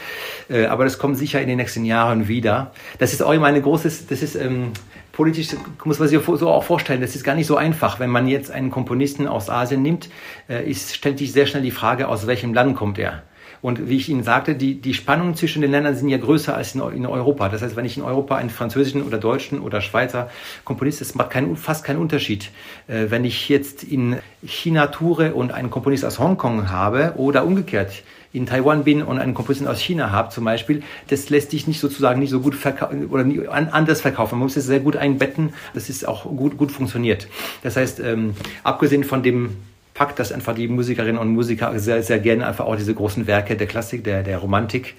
Äh, 0.48 0.66
aber 0.66 0.84
das 0.84 0.98
kommt 0.98 1.16
sicher 1.18 1.40
in 1.40 1.48
den 1.48 1.58
nächsten 1.58 1.84
Jahren 1.84 2.28
wieder. 2.28 2.72
Das 2.98 3.12
ist 3.12 3.22
auch 3.22 3.32
immer 3.32 3.46
eine 3.46 3.62
große, 3.62 3.90
das 4.08 4.22
ist 4.22 4.36
ähm, 4.36 4.72
politisch, 5.12 5.48
muss 5.84 5.98
man 5.98 6.08
sich 6.08 6.20
so 6.24 6.50
auch 6.50 6.64
vorstellen, 6.64 7.00
das 7.00 7.14
ist 7.14 7.24
gar 7.24 7.34
nicht 7.34 7.46
so 7.46 7.56
einfach. 7.56 8.00
Wenn 8.00 8.10
man 8.10 8.26
jetzt 8.26 8.50
einen 8.50 8.70
Komponisten 8.70 9.26
aus 9.26 9.48
Asien 9.48 9.82
nimmt, 9.82 10.08
äh, 10.48 10.68
ist, 10.68 11.02
sich 11.02 11.32
sehr 11.32 11.46
schnell 11.46 11.62
die 11.62 11.70
Frage, 11.70 12.08
aus 12.08 12.26
welchem 12.26 12.52
Land 12.52 12.76
kommt 12.76 12.98
er? 12.98 13.22
Und 13.64 13.88
wie 13.88 13.96
ich 13.96 14.10
Ihnen 14.10 14.24
sagte, 14.24 14.56
die, 14.56 14.74
die 14.78 14.92
Spannungen 14.92 15.36
zwischen 15.36 15.62
den 15.62 15.70
Ländern 15.70 15.96
sind 15.96 16.10
ja 16.10 16.18
größer 16.18 16.54
als 16.54 16.74
in, 16.74 16.82
in 16.82 17.06
Europa. 17.06 17.48
Das 17.48 17.62
heißt, 17.62 17.76
wenn 17.76 17.86
ich 17.86 17.96
in 17.96 18.02
Europa 18.02 18.36
einen 18.36 18.50
französischen 18.50 19.02
oder 19.02 19.16
deutschen 19.16 19.58
oder 19.62 19.80
Schweizer 19.80 20.28
Komponist, 20.64 21.00
das 21.00 21.14
macht 21.14 21.30
kein, 21.30 21.56
fast 21.56 21.82
keinen 21.82 21.96
Unterschied. 21.96 22.50
Äh, 22.88 23.06
wenn 23.08 23.24
ich 23.24 23.48
jetzt 23.48 23.82
in 23.82 24.18
China 24.44 24.88
toure 24.88 25.32
und 25.32 25.50
einen 25.50 25.70
Komponist 25.70 26.04
aus 26.04 26.18
Hongkong 26.18 26.68
habe 26.68 27.14
oder 27.16 27.46
umgekehrt, 27.46 28.02
in 28.34 28.44
Taiwan 28.44 28.84
bin 28.84 29.02
und 29.02 29.18
einen 29.18 29.32
Komponisten 29.32 29.66
aus 29.66 29.80
China 29.80 30.10
habe 30.10 30.28
zum 30.28 30.44
Beispiel, 30.44 30.82
das 31.08 31.30
lässt 31.30 31.52
sich 31.52 31.66
nicht 31.66 31.80
sozusagen 31.80 32.20
nicht 32.20 32.30
so 32.30 32.40
gut 32.40 32.54
verkaufen 32.54 33.06
oder 33.06 33.24
anders 33.72 34.02
verkaufen. 34.02 34.34
Man 34.34 34.44
muss 34.46 34.58
es 34.58 34.66
sehr 34.66 34.80
gut 34.80 34.96
einbetten, 34.96 35.54
dass 35.72 35.88
es 35.88 36.04
auch 36.04 36.24
gut, 36.24 36.58
gut 36.58 36.70
funktioniert. 36.70 37.28
Das 37.62 37.76
heißt, 37.76 38.00
ähm, 38.00 38.34
abgesehen 38.62 39.04
von 39.04 39.22
dem 39.22 39.56
packt, 39.94 40.18
dass 40.18 40.32
einfach 40.32 40.54
die 40.54 40.66
Musikerinnen 40.66 41.18
und 41.18 41.28
Musiker 41.28 41.78
sehr, 41.78 42.02
sehr 42.02 42.18
gerne 42.18 42.46
einfach 42.46 42.66
auch 42.66 42.74
diese 42.74 42.92
großen 42.92 43.28
Werke 43.28 43.56
der 43.56 43.68
Klassik, 43.68 44.02
der, 44.02 44.24
der 44.24 44.38
Romantik 44.38 44.94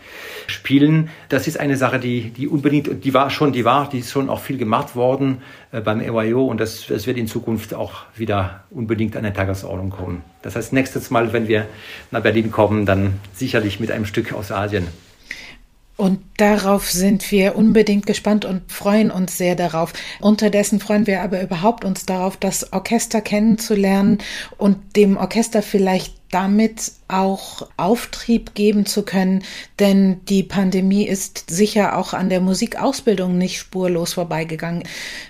spielen. 0.48 1.10
Das 1.28 1.48
ist 1.48 1.60
eine 1.60 1.76
Sache, 1.76 2.00
die, 2.00 2.32
die 2.32 2.48
unbedingt, 2.48 3.04
die 3.04 3.14
war 3.14 3.30
schon, 3.30 3.52
die 3.52 3.66
war, 3.66 3.90
die 3.90 4.00
ist 4.00 4.12
schon 4.12 4.30
auch 4.30 4.40
viel 4.40 4.58
gemacht 4.58 4.96
worden 4.96 5.42
äh, 5.74 5.82
beim 5.82 6.00
EYO 6.00 6.46
und 6.46 6.62
das, 6.62 6.88
das 6.88 7.08
wird 7.08 7.18
in 7.18 7.28
Zukunft 7.28 7.74
auch 7.74 8.06
wieder 8.16 8.64
unbedingt 8.72 9.18
an 9.18 9.24
der 9.24 9.34
Tagesordnung 9.34 9.90
kommen. 9.90 10.24
Das 10.42 10.56
heißt, 10.56 10.72
nächstes 10.72 11.12
Mal, 11.12 11.34
wenn 11.34 11.50
wir 11.50 11.66
nach 12.12 12.22
Berlin 12.22 12.50
kommen, 12.50 12.86
dann 12.86 13.20
sicherlich 13.34 13.82
mit 13.82 13.92
einem 13.92 14.06
Stück 14.06 14.32
aus 14.32 14.52
Asien. 14.52 14.88
Und 15.98 16.20
darauf 16.38 16.92
sind 16.92 17.32
wir 17.32 17.56
unbedingt 17.56 18.06
gespannt 18.06 18.44
und 18.44 18.70
freuen 18.70 19.12
uns 19.12 19.38
sehr 19.38 19.56
darauf. 19.56 19.94
Unterdessen 20.20 20.82
freuen 20.82 21.08
wir 21.08 21.22
aber 21.22 21.42
überhaupt 21.42 21.86
uns 21.86 22.06
darauf, 22.06 22.36
das 22.36 22.74
Orchester 22.74 23.22
kennenzulernen 23.22 24.18
und 24.58 24.98
dem 24.98 25.16
Orchester 25.16 25.62
vielleicht 25.62 26.16
damit 26.32 26.92
auch 27.08 27.68
Auftrieb 27.78 28.56
geben 28.56 28.86
zu 28.86 29.04
können, 29.04 29.44
denn 29.80 30.22
die 30.26 30.44
Pandemie 30.44 31.08
ist 31.08 31.50
sicher 31.50 31.98
auch 31.98 32.14
an 32.14 32.30
der 32.30 32.42
Musikausbildung 32.42 33.38
nicht 33.38 33.60
spurlos 33.60 34.14
vorbeigegangen 34.14 34.84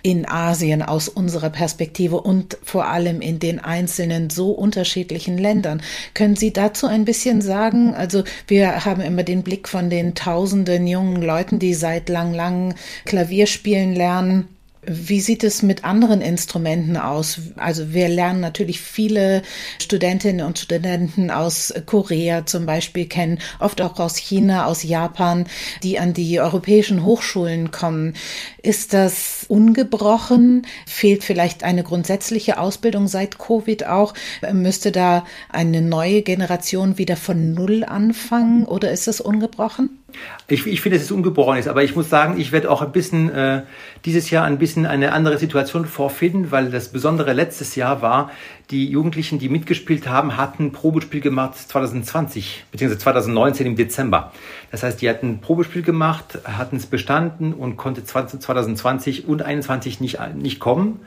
in 0.03 0.27
Asien 0.27 0.81
aus 0.81 1.09
unserer 1.09 1.49
Perspektive 1.49 2.21
und 2.21 2.57
vor 2.63 2.87
allem 2.87 3.21
in 3.21 3.39
den 3.39 3.59
einzelnen 3.59 4.29
so 4.29 4.51
unterschiedlichen 4.51 5.37
Ländern. 5.37 5.81
Können 6.13 6.35
Sie 6.35 6.53
dazu 6.53 6.87
ein 6.87 7.05
bisschen 7.05 7.41
sagen? 7.41 7.93
Also 7.93 8.23
wir 8.47 8.85
haben 8.85 9.01
immer 9.01 9.23
den 9.23 9.43
Blick 9.43 9.67
von 9.67 9.89
den 9.89 10.15
tausenden 10.15 10.87
jungen 10.87 11.21
Leuten, 11.21 11.59
die 11.59 11.73
seit 11.73 12.07
lang, 12.09 12.33
lang 12.33 12.73
Klavier 13.03 13.47
spielen 13.47 13.93
lernen 13.93 14.54
wie 14.87 15.21
sieht 15.21 15.43
es 15.43 15.61
mit 15.61 15.83
anderen 15.83 16.21
Instrumenten 16.21 16.97
aus? 16.97 17.39
Also 17.57 17.93
wir 17.93 18.07
lernen 18.07 18.39
natürlich 18.39 18.81
viele 18.81 19.41
Studentinnen 19.81 20.45
und 20.45 20.59
Studenten 20.59 21.31
aus 21.31 21.73
Korea 21.85 22.45
zum 22.45 22.65
Beispiel 22.65 23.05
kennen, 23.05 23.39
oft 23.59 23.81
auch 23.81 23.99
aus 23.99 24.17
China, 24.17 24.65
aus 24.65 24.83
Japan, 24.83 25.45
die 25.83 25.99
an 25.99 26.13
die 26.13 26.39
europäischen 26.39 27.03
Hochschulen 27.03 27.71
kommen. 27.71 28.13
Ist 28.61 28.93
das 28.93 29.45
ungebrochen? 29.47 30.67
Fehlt 30.85 31.23
vielleicht 31.23 31.63
eine 31.63 31.83
grundsätzliche 31.83 32.59
Ausbildung 32.59 33.07
seit 33.07 33.37
Covid 33.37 33.87
auch? 33.87 34.13
Müsste 34.51 34.91
da 34.91 35.25
eine 35.49 35.81
neue 35.81 36.21
Generation 36.21 36.97
wieder 36.97 37.17
von 37.17 37.53
Null 37.53 37.83
anfangen 37.83 38.65
oder 38.65 38.91
ist 38.91 39.07
es 39.07 39.21
ungebrochen? 39.21 39.99
Ich, 40.47 40.67
ich 40.67 40.81
finde, 40.81 40.97
dass 40.97 41.05
es 41.05 41.11
ungebrochen 41.11 41.57
ist, 41.57 41.67
aber 41.67 41.83
ich 41.83 41.95
muss 41.95 42.09
sagen, 42.09 42.39
ich 42.39 42.51
werde 42.51 42.69
auch 42.69 42.81
ein 42.81 42.91
bisschen 42.91 43.29
äh, 43.29 43.63
dieses 44.05 44.29
Jahr 44.29 44.45
ein 44.45 44.59
bisschen 44.59 44.85
eine 44.85 45.11
andere 45.11 45.37
Situation 45.37 45.85
vorfinden, 45.85 46.51
weil 46.51 46.69
das 46.69 46.89
Besondere 46.89 47.33
letztes 47.33 47.75
Jahr 47.75 48.01
war, 48.01 48.31
die 48.71 48.87
Jugendlichen, 48.89 49.39
die 49.39 49.49
mitgespielt 49.49 50.07
haben, 50.07 50.37
hatten 50.37 50.71
Probespiel 50.71 51.21
gemacht 51.21 51.57
2020 51.57 52.65
beziehungsweise 52.71 52.99
2019 52.99 53.67
im 53.67 53.75
Dezember. 53.75 54.31
Das 54.71 54.83
heißt, 54.83 55.01
die 55.01 55.09
hatten 55.09 55.29
ein 55.29 55.41
Probespiel 55.41 55.81
gemacht, 55.81 56.39
hatten 56.43 56.75
es 56.75 56.85
bestanden 56.85 57.53
und 57.53 57.77
konnte 57.77 58.03
2020 58.03 59.27
und 59.27 59.39
2021 59.39 59.99
nicht 59.99 60.19
nicht 60.35 60.59
kommen. 60.59 60.99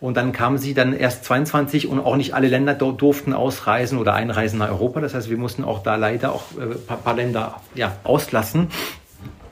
Und 0.00 0.16
dann 0.16 0.32
kamen 0.32 0.56
sie 0.56 0.72
dann 0.72 0.94
erst 0.94 1.24
22 1.24 1.86
und 1.86 2.00
auch 2.00 2.16
nicht 2.16 2.34
alle 2.34 2.48
Länder 2.48 2.74
durften 2.74 3.34
ausreisen 3.34 3.98
oder 3.98 4.14
einreisen 4.14 4.58
nach 4.58 4.70
Europa. 4.70 5.00
Das 5.00 5.14
heißt, 5.14 5.28
wir 5.28 5.36
mussten 5.36 5.62
auch 5.62 5.82
da 5.82 5.96
leider 5.96 6.32
auch 6.32 6.44
äh, 6.58 6.74
paar, 6.74 7.14
Länder 7.14 7.60
ja, 7.74 7.96
auslassen. 8.02 8.68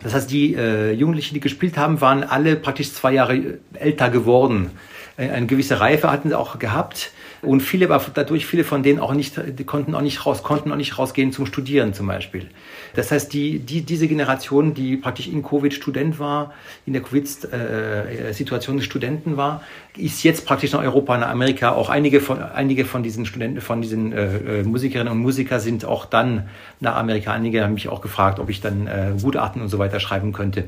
Das 0.03 0.15
heißt, 0.15 0.31
die 0.31 0.55
äh, 0.55 0.93
Jugendlichen, 0.93 1.35
die 1.35 1.41
gespielt 1.41 1.77
haben, 1.77 2.01
waren 2.01 2.25
alle 2.25 2.57
praktisch 2.57 2.93
zwei 2.95 3.13
Jahre 3.13 3.59
älter 3.75 4.09
geworden. 4.09 4.71
Eine 5.19 5.47
gewisse 5.47 5.81
Reife 5.81 6.13
hatten 6.13 6.29
sie 6.29 6.39
auch 6.39 6.61
gehabt. 6.61 7.11
Und 7.43 7.61
viele, 7.61 7.89
aber 7.91 8.05
dadurch 8.13 8.47
viele 8.47 8.65
von 8.65 8.83
denen 8.83 8.99
auch 8.99 9.15
nicht, 9.15 9.41
die 9.59 9.65
konnten 9.65 9.95
auch 9.95 10.01
nicht 10.01 10.27
raus, 10.27 10.43
konnten 10.43 10.73
auch 10.73 10.77
nicht 10.77 10.99
rausgehen 10.99 11.33
zum 11.33 11.47
Studieren 11.47 11.95
zum 11.95 12.07
Beispiel. 12.07 12.49
Das 12.95 13.13
heißt, 13.13 13.33
die, 13.33 13.61
die, 13.61 13.83
diese 13.83 14.09
Generation, 14.09 14.75
die 14.75 14.97
praktisch 14.97 15.29
in 15.29 15.43
Covid 15.43 15.73
Student 15.73 16.19
war, 16.19 16.53
in 16.85 16.95
der 16.95 17.03
Covid-Situation 17.03 18.77
äh, 18.77 18.79
des 18.79 18.87
Studenten 18.87 19.37
war, 19.37 19.63
ist 19.97 20.23
jetzt 20.23 20.47
praktisch 20.47 20.73
nach 20.73 20.83
Europa, 20.83 21.17
nach 21.19 21.29
Amerika. 21.29 21.73
Auch 21.73 21.91
einige 21.91 22.21
von, 22.21 22.43
einige 22.43 22.85
von 22.85 23.03
diesen 23.03 23.27
Studenten, 23.27 23.61
von 23.61 23.83
diesen 23.83 24.13
äh, 24.13 24.61
äh 24.61 24.63
Musikerinnen 24.63 25.13
und 25.13 25.19
Musiker 25.19 25.61
sind 25.61 25.85
auch 25.85 26.07
dann 26.07 26.49
nach 26.81 26.97
Amerika. 26.97 27.33
Einige 27.33 27.63
haben 27.63 27.75
mich 27.75 27.89
auch 27.89 28.01
gefragt, 28.01 28.39
ob 28.39 28.49
ich 28.49 28.61
dann 28.61 28.87
äh, 28.87 29.13
Gutachten 29.21 29.63
und 29.63 29.69
so 29.69 29.79
weiter 29.79 30.01
schreiben 30.01 30.33
könnte. 30.33 30.65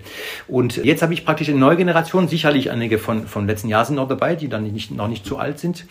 Und 0.49 0.77
jetzt 0.77 1.03
habe 1.03 1.15
ich 1.15 1.25
praktisch 1.25 1.49
eine 1.49 1.59
neue 1.59 1.77
Generation. 1.77 2.29
Sicherlich 2.29 2.71
einige 2.71 2.99
von, 2.99 3.27
von 3.27 3.47
letzten 3.47 3.69
Jahr 3.69 3.85
sind 3.85 3.97
noch 3.97 4.09
dabei, 4.09 4.35
die 4.35 4.49
dann 4.49 4.65
nicht, 4.73 4.91
noch 4.91 5.09
nicht 5.09 5.25
zu 5.25 5.39
alt 5.39 5.59
sind. 5.59 5.87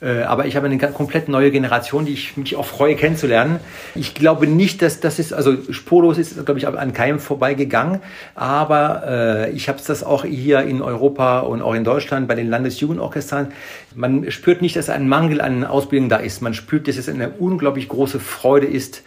Äh, 0.00 0.23
aber 0.24 0.46
ich 0.46 0.56
habe 0.56 0.66
eine 0.66 0.78
komplett 0.78 1.28
neue 1.28 1.50
Generation, 1.50 2.04
die 2.06 2.12
ich 2.12 2.36
mich 2.36 2.56
auch 2.56 2.66
freue 2.66 2.96
kennenzulernen. 2.96 3.60
Ich 3.94 4.14
glaube 4.14 4.46
nicht, 4.46 4.82
dass 4.82 5.00
das 5.00 5.18
ist, 5.18 5.32
also 5.32 5.56
spurlos 5.70 6.18
ist, 6.18 6.44
glaube 6.44 6.58
ich, 6.58 6.66
an 6.66 6.92
keinem 6.92 7.18
vorbeigegangen. 7.18 8.00
Aber 8.34 9.02
äh, 9.06 9.50
ich 9.50 9.68
habe 9.68 9.78
das 9.86 10.02
auch 10.02 10.24
hier 10.24 10.62
in 10.62 10.82
Europa 10.82 11.40
und 11.40 11.62
auch 11.62 11.74
in 11.74 11.84
Deutschland 11.84 12.28
bei 12.28 12.34
den 12.34 12.48
Landesjugendorchestern. 12.48 13.52
Man 13.94 14.30
spürt 14.30 14.62
nicht, 14.62 14.76
dass 14.76 14.90
ein 14.90 15.08
Mangel 15.08 15.40
an 15.40 15.64
Ausbildung 15.64 16.08
da 16.08 16.16
ist. 16.16 16.42
Man 16.42 16.54
spürt, 16.54 16.88
dass 16.88 16.96
es 16.96 17.08
eine 17.08 17.30
unglaublich 17.30 17.88
große 17.88 18.20
Freude 18.20 18.66
ist, 18.66 19.02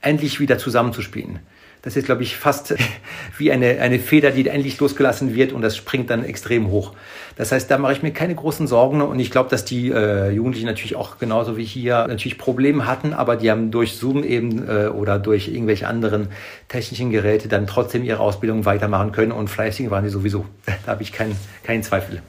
endlich 0.00 0.40
wieder 0.40 0.58
zusammenzuspielen. 0.58 1.40
Das 1.82 1.96
ist, 1.96 2.06
glaube 2.06 2.22
ich, 2.22 2.36
fast 2.36 2.74
wie 3.38 3.50
eine, 3.50 3.80
eine 3.80 3.98
Feder, 3.98 4.30
die 4.30 4.46
endlich 4.48 4.78
losgelassen 4.78 5.34
wird 5.34 5.52
und 5.52 5.62
das 5.62 5.76
springt 5.76 6.10
dann 6.10 6.24
extrem 6.24 6.68
hoch. 6.68 6.92
Das 7.36 7.50
heißt, 7.50 7.70
da 7.70 7.78
mache 7.78 7.92
ich 7.92 8.02
mir 8.02 8.12
keine 8.12 8.34
großen 8.34 8.66
Sorgen 8.66 9.02
und 9.02 9.18
ich 9.18 9.30
glaube, 9.30 9.50
dass 9.50 9.64
die 9.64 9.90
äh, 9.90 10.30
Jugendlichen 10.30 10.66
natürlich 10.66 10.96
auch 10.96 11.18
genauso 11.18 11.56
wie 11.56 11.64
hier 11.64 12.06
natürlich 12.06 12.38
Probleme 12.38 12.86
hatten, 12.86 13.12
aber 13.12 13.36
die 13.36 13.50
haben 13.50 13.70
durch 13.70 13.96
Zoom 13.96 14.22
eben 14.22 14.68
äh, 14.68 14.86
oder 14.86 15.18
durch 15.18 15.48
irgendwelche 15.48 15.88
anderen 15.88 16.28
technischen 16.68 17.10
Geräte 17.10 17.48
dann 17.48 17.66
trotzdem 17.66 18.04
ihre 18.04 18.20
Ausbildung 18.20 18.64
weitermachen 18.64 19.12
können 19.12 19.32
und 19.32 19.48
fleißig 19.48 19.90
waren 19.90 20.04
die 20.04 20.10
sowieso. 20.10 20.46
Da 20.84 20.92
habe 20.92 21.02
ich 21.02 21.12
keinen 21.12 21.36
keinen 21.62 21.82
Zweifel. 21.82 22.22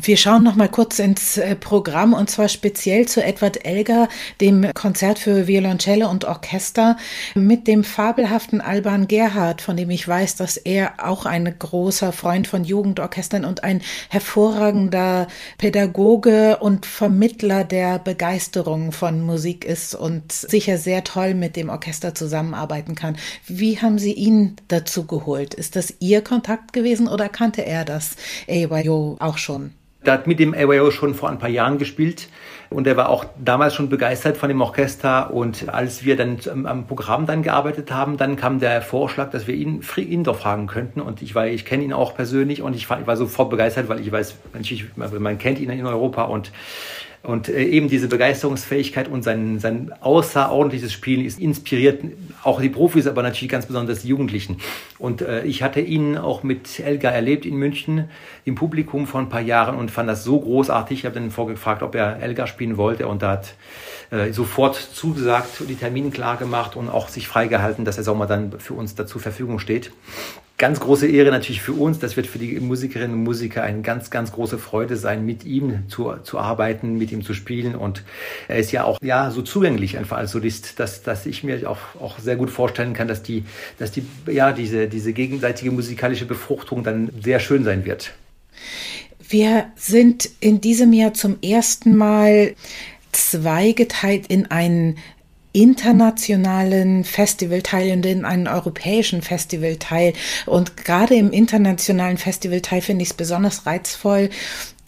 Wir 0.00 0.16
schauen 0.16 0.44
noch 0.44 0.54
mal 0.54 0.68
kurz 0.68 1.00
ins 1.00 1.38
äh, 1.38 1.56
Programm 1.56 2.12
und 2.12 2.30
zwar 2.30 2.48
speziell 2.48 3.08
zu 3.08 3.22
Edward 3.22 3.64
Elgar, 3.64 4.08
dem 4.40 4.72
Konzert 4.72 5.18
für 5.18 5.48
Violoncello 5.48 6.08
und 6.08 6.24
Orchester 6.24 6.96
mit 7.34 7.66
dem 7.66 7.82
fabelhaften 7.82 8.60
Alban 8.60 9.08
Gerhard, 9.08 9.60
von 9.60 9.76
dem 9.76 9.90
ich 9.90 10.06
weiß, 10.06 10.36
dass 10.36 10.56
er 10.56 11.04
auch 11.04 11.26
ein 11.26 11.52
großer 11.58 12.12
Freund 12.12 12.46
von 12.46 12.62
Jugendorchestern 12.62 13.44
und 13.44 13.64
ein 13.64 13.82
hervorragender 14.08 15.26
Pädagoge 15.58 16.58
und 16.58 16.86
Vermittler 16.86 17.64
der 17.64 17.98
Begeisterung 17.98 18.92
von 18.92 19.20
Musik 19.20 19.64
ist 19.64 19.96
und 19.96 20.30
sicher 20.30 20.78
sehr 20.78 21.02
toll 21.02 21.34
mit 21.34 21.56
dem 21.56 21.70
Orchester 21.70 22.14
zusammenarbeiten 22.14 22.94
kann. 22.94 23.16
Wie 23.48 23.80
haben 23.80 23.98
Sie 23.98 24.12
ihn 24.12 24.56
dazu 24.68 25.06
geholt? 25.06 25.54
Ist 25.54 25.74
das 25.74 25.92
Ihr 25.98 26.22
Kontakt 26.22 26.72
gewesen 26.72 27.08
oder 27.08 27.28
kannte 27.28 27.66
er 27.66 27.84
das 27.84 28.14
AYO 28.46 29.16
auch 29.18 29.38
schon? 29.38 29.72
Der 30.04 30.12
hat 30.14 30.26
mit 30.26 30.38
dem 30.38 30.54
AYO 30.54 30.90
schon 30.90 31.14
vor 31.14 31.28
ein 31.28 31.38
paar 31.38 31.48
Jahren 31.48 31.78
gespielt 31.78 32.28
und 32.70 32.86
er 32.86 32.96
war 32.96 33.08
auch 33.08 33.24
damals 33.42 33.74
schon 33.74 33.88
begeistert 33.88 34.36
von 34.36 34.48
dem 34.48 34.60
Orchester. 34.60 35.32
Und 35.32 35.68
als 35.70 36.04
wir 36.04 36.16
dann 36.16 36.38
am 36.66 36.86
Programm 36.86 37.26
dann 37.26 37.42
gearbeitet 37.42 37.90
haben, 37.90 38.16
dann 38.16 38.36
kam 38.36 38.60
der 38.60 38.82
Vorschlag, 38.82 39.30
dass 39.30 39.46
wir 39.46 39.54
ihn, 39.54 39.82
ihn 39.96 40.24
doch 40.24 40.38
fragen 40.38 40.66
könnten. 40.66 41.00
Und 41.00 41.22
ich 41.22 41.34
war, 41.34 41.46
ich 41.46 41.64
kenne 41.64 41.84
ihn 41.84 41.92
auch 41.92 42.14
persönlich 42.14 42.60
und 42.60 42.76
ich 42.76 42.88
war, 42.88 43.00
ich 43.00 43.06
war 43.06 43.16
sofort 43.16 43.48
begeistert, 43.50 43.88
weil 43.88 44.00
ich 44.00 44.12
weiß, 44.12 44.36
man 45.18 45.38
kennt 45.38 45.58
ihn 45.60 45.70
in 45.70 45.86
Europa 45.86 46.24
und 46.24 46.52
und 47.28 47.50
äh, 47.50 47.62
eben 47.62 47.88
diese 47.88 48.08
Begeisterungsfähigkeit 48.08 49.06
und 49.06 49.22
sein, 49.22 49.58
sein 49.58 49.92
außerordentliches 50.00 50.94
Spielen 50.94 51.26
ist 51.26 51.38
inspiriert 51.38 52.02
auch 52.42 52.58
die 52.58 52.70
Profis, 52.70 53.06
aber 53.06 53.22
natürlich 53.22 53.50
ganz 53.50 53.66
besonders 53.66 54.00
die 54.00 54.08
Jugendlichen. 54.08 54.56
Und 54.98 55.20
äh, 55.20 55.44
ich 55.44 55.62
hatte 55.62 55.80
ihn 55.82 56.16
auch 56.16 56.42
mit 56.42 56.80
Elgar 56.80 57.12
erlebt 57.12 57.44
in 57.44 57.56
München 57.56 58.08
im 58.46 58.54
Publikum 58.54 59.06
vor 59.06 59.20
ein 59.20 59.28
paar 59.28 59.42
Jahren 59.42 59.76
und 59.76 59.90
fand 59.90 60.08
das 60.08 60.24
so 60.24 60.40
großartig. 60.40 61.00
Ich 61.00 61.04
habe 61.04 61.16
dann 61.16 61.30
vorgefragt, 61.30 61.82
ob 61.82 61.94
er 61.96 62.18
Elgar 62.22 62.46
spielen 62.46 62.78
wollte 62.78 63.06
und 63.06 63.20
da 63.20 63.32
hat 63.32 63.56
äh, 64.10 64.32
sofort 64.32 64.76
zugesagt, 64.76 65.64
die 65.68 65.74
Termine 65.74 66.08
klar 66.08 66.38
gemacht 66.38 66.76
und 66.76 66.88
auch 66.88 67.08
sich 67.08 67.28
freigehalten, 67.28 67.84
dass 67.84 67.96
der 67.96 68.04
Sommer 68.04 68.24
dann 68.24 68.58
für 68.58 68.72
uns 68.72 68.94
da 68.94 69.06
zur 69.06 69.20
Verfügung 69.20 69.58
steht 69.58 69.92
ganz 70.58 70.80
große 70.80 71.06
Ehre 71.06 71.30
natürlich 71.30 71.62
für 71.62 71.72
uns. 71.72 72.00
Das 72.00 72.16
wird 72.16 72.26
für 72.26 72.38
die 72.38 72.58
Musikerinnen 72.58 73.16
und 73.16 73.22
Musiker 73.22 73.62
eine 73.62 73.80
ganz, 73.82 74.10
ganz 74.10 74.32
große 74.32 74.58
Freude 74.58 74.96
sein, 74.96 75.24
mit 75.24 75.44
ihm 75.44 75.84
zu, 75.88 76.12
zu 76.24 76.38
arbeiten, 76.38 76.98
mit 76.98 77.12
ihm 77.12 77.24
zu 77.24 77.32
spielen. 77.32 77.76
Und 77.76 78.02
er 78.48 78.58
ist 78.58 78.72
ja 78.72 78.84
auch 78.84 78.98
ja 79.00 79.30
so 79.30 79.42
zugänglich 79.42 79.96
einfach 79.96 80.18
als 80.18 80.32
Solist, 80.32 80.80
dass, 80.80 81.02
dass 81.02 81.26
ich 81.26 81.44
mir 81.44 81.70
auch, 81.70 81.78
auch 82.00 82.18
sehr 82.18 82.36
gut 82.36 82.50
vorstellen 82.50 82.92
kann, 82.92 83.06
dass 83.06 83.22
die, 83.22 83.44
dass 83.78 83.92
die 83.92 84.04
ja 84.26 84.52
diese, 84.52 84.88
diese 84.88 85.12
gegenseitige 85.12 85.70
musikalische 85.70 86.26
Befruchtung 86.26 86.82
dann 86.82 87.10
sehr 87.22 87.38
schön 87.38 87.62
sein 87.62 87.84
wird. 87.84 88.12
Wir 89.28 89.66
sind 89.76 90.28
in 90.40 90.60
diesem 90.60 90.92
Jahr 90.92 91.14
zum 91.14 91.38
ersten 91.40 91.96
Mal 91.96 92.54
zweigeteilt 93.12 94.26
in 94.28 94.50
einen 94.50 94.98
internationalen 95.52 97.04
Festivalteil 97.04 97.92
und 97.92 98.04
in 98.06 98.24
einen 98.24 98.48
europäischen 98.48 99.22
Festivalteil. 99.22 100.12
Und 100.46 100.76
gerade 100.76 101.14
im 101.14 101.30
internationalen 101.30 102.18
Festivalteil 102.18 102.80
finde 102.80 103.02
ich 103.02 103.10
es 103.10 103.16
besonders 103.16 103.66
reizvoll, 103.66 104.30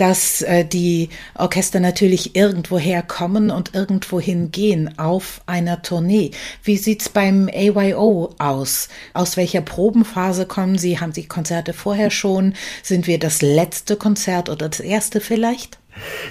dass 0.00 0.40
äh, 0.40 0.64
die 0.64 1.10
Orchester 1.34 1.78
natürlich 1.78 2.34
irgendwoher 2.34 3.02
kommen 3.02 3.50
und 3.50 3.74
irgendwohin 3.74 4.50
gehen 4.50 4.98
auf 4.98 5.42
einer 5.44 5.82
Tournee. 5.82 6.30
Wie 6.64 6.78
sieht's 6.78 7.10
beim 7.10 7.50
AYO 7.52 8.34
aus? 8.38 8.88
Aus 9.12 9.36
welcher 9.36 9.60
Probenphase 9.60 10.46
kommen 10.46 10.78
Sie? 10.78 10.98
Haben 11.00 11.12
Sie 11.12 11.26
Konzerte 11.26 11.74
vorher 11.74 12.10
schon? 12.10 12.54
Sind 12.82 13.06
wir 13.06 13.18
das 13.18 13.42
letzte 13.42 13.96
Konzert 13.96 14.48
oder 14.48 14.70
das 14.70 14.80
erste 14.80 15.20
vielleicht? 15.20 15.78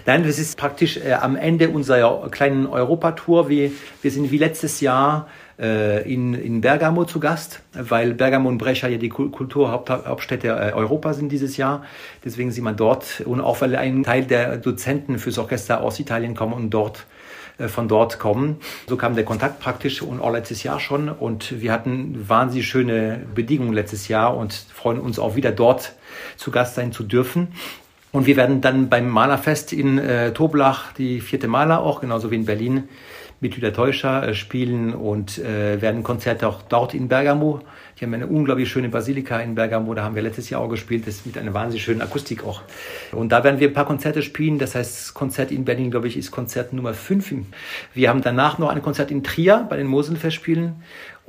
Nein, 0.08 0.24
das 0.24 0.40
ist 0.40 0.58
praktisch 0.58 0.98
äh, 0.98 1.14
am 1.14 1.36
Ende 1.36 1.70
unserer 1.70 2.28
kleinen 2.32 2.66
Europatour. 2.66 3.50
Wir, 3.50 3.72
wir 4.02 4.10
sind 4.10 4.32
wie 4.32 4.40
letztes 4.40 4.82
Jahr 4.82 5.28
in, 5.60 6.34
in 6.34 6.62
Bergamo 6.62 7.04
zu 7.04 7.20
Gast, 7.20 7.62
weil 7.74 8.14
Bergamo 8.14 8.48
und 8.48 8.58
Brescia 8.58 8.88
ja 8.88 8.98
die 8.98 9.10
Kulturhauptstädte 9.10 10.48
äh, 10.48 10.74
Europas 10.74 11.18
sind 11.18 11.32
dieses 11.32 11.58
Jahr. 11.58 11.84
Deswegen 12.24 12.52
sind 12.52 12.64
wir 12.64 12.74
dort 12.74 13.22
und 13.26 13.42
auch 13.42 13.60
weil 13.60 13.76
ein 13.76 14.04
Teil 14.04 14.24
der 14.24 14.58
Dozenten 14.58 15.20
fürs 15.20 15.38
Orchester 15.38 15.82
aus 15.82 16.00
Italien 16.00 16.34
kommen 16.34 16.54
und 16.54 16.70
dort 16.70 17.06
äh, 17.58 17.68
von 17.68 17.88
dort 17.88 18.20
kommen. 18.20 18.58
So 18.88 18.96
kam 18.96 19.16
der 19.16 19.26
Kontakt 19.26 19.60
praktisch 19.60 20.02
und 20.02 20.22
auch 20.22 20.32
letztes 20.32 20.64
Jahr 20.64 20.80
schon. 20.80 21.10
Und 21.10 21.60
wir 21.60 21.74
hatten 21.74 22.26
wahnsinnig 22.28 22.68
schöne 22.68 23.20
Bedingungen 23.36 23.74
letztes 23.74 24.08
Jahr 24.08 24.38
und 24.38 24.54
freuen 24.54 25.00
uns 25.00 25.20
auch 25.20 25.36
wieder 25.36 25.52
dort 25.52 25.94
zu 26.38 26.52
Gast 26.52 26.76
sein 26.76 26.92
zu 26.92 27.04
dürfen. 27.04 27.50
Und 28.12 28.26
wir 28.26 28.38
werden 28.38 28.62
dann 28.62 28.90
beim 28.90 29.08
Malerfest 29.08 29.72
in 29.72 30.00
äh, 30.00 30.34
Toblach, 30.34 30.94
die 30.94 31.22
vierte 31.22 31.48
Maler 31.48 31.82
auch, 31.82 32.02
genauso 32.02 32.32
wie 32.32 32.36
in 32.36 32.46
Berlin, 32.46 32.90
mit 33.42 33.56
Lüder 33.56 33.74
Teuscher 33.74 34.28
äh, 34.28 34.34
spielen 34.34 34.94
und 34.94 35.38
äh, 35.38 35.82
werden 35.82 36.04
Konzerte 36.04 36.48
auch 36.48 36.62
dort 36.62 36.94
in 36.94 37.08
Bergamo. 37.08 37.62
Die 38.00 38.06
haben 38.06 38.14
eine 38.14 38.28
unglaublich 38.28 38.70
schöne 38.70 38.90
Basilika 38.90 39.40
in 39.40 39.56
Bergamo, 39.56 39.94
da 39.94 40.04
haben 40.04 40.16
wir 40.16 40.22
letztes 40.22 40.50
Jahr 40.50 40.62
auch 40.62 40.70
gespielt, 40.70 41.06
das 41.06 41.26
mit 41.26 41.38
einer 41.38 41.54
wahnsinnig 41.54 41.84
schönen 41.84 42.02
Akustik 42.02 42.46
auch. 42.46 42.62
Und 43.12 43.32
da 43.32 43.44
werden 43.44 43.60
wir 43.60 43.68
ein 43.68 43.74
paar 43.74 43.86
Konzerte 43.86 44.22
spielen, 44.22 44.58
das 44.58 44.76
heißt, 44.76 45.14
Konzert 45.14 45.52
in 45.52 45.66
Berlin, 45.66 45.92
glaube 45.92 46.08
ich, 46.08 46.16
ist 46.16 46.32
Konzert 46.32 46.72
Nummer 46.72 46.94
5. 46.94 47.34
Wir 47.94 48.10
haben 48.10 48.22
danach 48.22 48.58
noch 48.58 48.70
ein 48.70 48.82
Konzert 48.82 49.12
in 49.12 49.24
Trier 49.24 49.68
bei 49.70 49.76
den 49.76 49.88
Moselfestspielen 49.88 50.76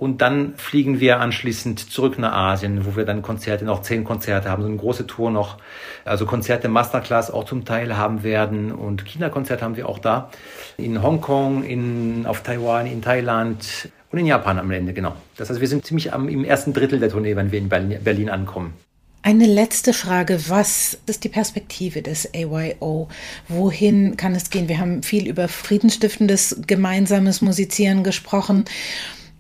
und 0.01 0.23
dann 0.23 0.55
fliegen 0.57 0.99
wir 0.99 1.21
anschließend 1.21 1.93
zurück 1.93 2.19
nach 2.19 2.33
Asien, 2.33 2.87
wo 2.87 2.97
wir 2.97 3.05
dann 3.05 3.21
Konzerte, 3.21 3.67
noch 3.67 3.83
zehn 3.83 4.03
Konzerte 4.03 4.49
haben, 4.49 4.63
so 4.63 4.69
eine 4.69 4.79
große 4.79 5.07
Tour 5.07 5.31
noch. 5.31 5.59
Also 6.07 6.25
Konzerte 6.25 6.69
Masterclass 6.69 7.31
auch 7.31 7.45
zum 7.45 7.67
Teil 7.67 7.99
haben 7.99 8.23
werden 8.23 8.73
und 8.73 9.05
China-Konzert 9.05 9.61
haben 9.61 9.77
wir 9.77 9.87
auch 9.87 9.99
da. 9.99 10.31
In 10.79 11.03
Hongkong, 11.03 11.65
in, 11.65 12.25
auf 12.25 12.43
Taiwan, 12.43 12.87
in 12.87 13.03
Thailand 13.03 13.91
Und 14.11 14.19
in 14.19 14.25
Japan 14.25 14.59
am 14.59 14.71
Ende, 14.71 14.95
genau. 14.95 15.15
Das 15.37 15.51
heißt, 15.51 15.61
wir 15.61 15.69
sind 15.69 15.85
ziemlich 15.85 16.15
am, 16.15 16.31
im 16.31 16.45
ersten 16.45 16.73
Drittel 16.73 16.99
der 16.99 17.11
Tournee, 17.11 17.37
wenn 17.37 17.53
wir 17.53 17.59
in 17.59 17.69
Berlin, 17.69 17.99
Berlin 18.03 18.31
ankommen. 18.31 18.73
Eine 19.21 19.45
letzte 19.45 19.93
Frage. 19.93 20.49
Was 20.49 20.97
ist 21.05 21.25
die 21.25 21.29
Perspektive 21.29 22.01
des 22.01 22.33
AYO? 22.35 23.09
Wohin 23.49 24.17
kann 24.17 24.35
es 24.35 24.49
gehen? 24.49 24.67
Wir 24.67 24.79
haben 24.79 25.03
viel 25.03 25.29
über 25.29 25.47
friedensstiftendes 25.47 26.63
gemeinsames 26.67 27.43
Musizieren 27.43 28.03
gesprochen 28.03 28.65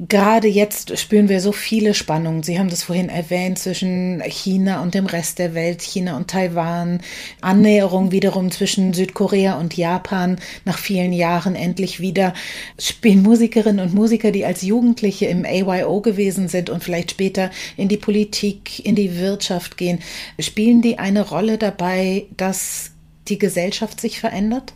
gerade 0.09 0.49
jetzt 0.49 0.99
spüren 0.99 1.29
wir 1.29 1.41
so 1.41 1.53
viele 1.53 1.95
Spannungen. 1.95 2.43
Sie 2.43 2.59
haben 2.59 2.71
das 2.71 2.83
vorhin 2.83 3.09
erwähnt 3.09 3.59
zwischen 3.59 4.23
China 4.23 4.83
und 4.83 4.95
dem 4.95 5.07
Rest 5.07 5.39
der 5.39 5.55
Welt, 5.55 5.83
China 5.83 6.17
und 6.17 6.29
Taiwan, 6.29 7.01
Annäherung 7.41 8.11
wiederum 8.11 8.51
zwischen 8.51 8.95
Südkorea 8.95 9.59
und 9.59 9.77
Japan 9.77 10.39
nach 10.65 10.79
vielen 10.79 11.13
Jahren 11.13 11.55
endlich 11.55 12.01
wieder. 12.01 12.33
Spielen 12.79 13.23
Musikerinnen 13.23 13.85
und 13.85 13.95
Musiker, 13.95 14.31
die 14.33 14.45
als 14.45 14.63
Jugendliche 14.63 15.27
im 15.27 15.45
AYO 15.45 16.01
gewesen 16.01 16.49
sind 16.49 16.71
und 16.71 16.83
vielleicht 16.83 17.11
später 17.11 17.51
in 17.77 17.89
die 17.89 17.99
Politik, 17.99 18.85
in 18.85 18.95
die 18.95 19.19
Wirtschaft 19.19 19.77
gehen, 19.77 19.99
spielen 20.39 20.81
die 20.81 20.99
eine 20.99 21.29
Rolle 21.29 21.59
dabei, 21.59 22.27
dass 22.37 22.93
die 23.29 23.39
Gesellschaft 23.39 24.01
sich 24.01 24.19
verändert? 24.19 24.73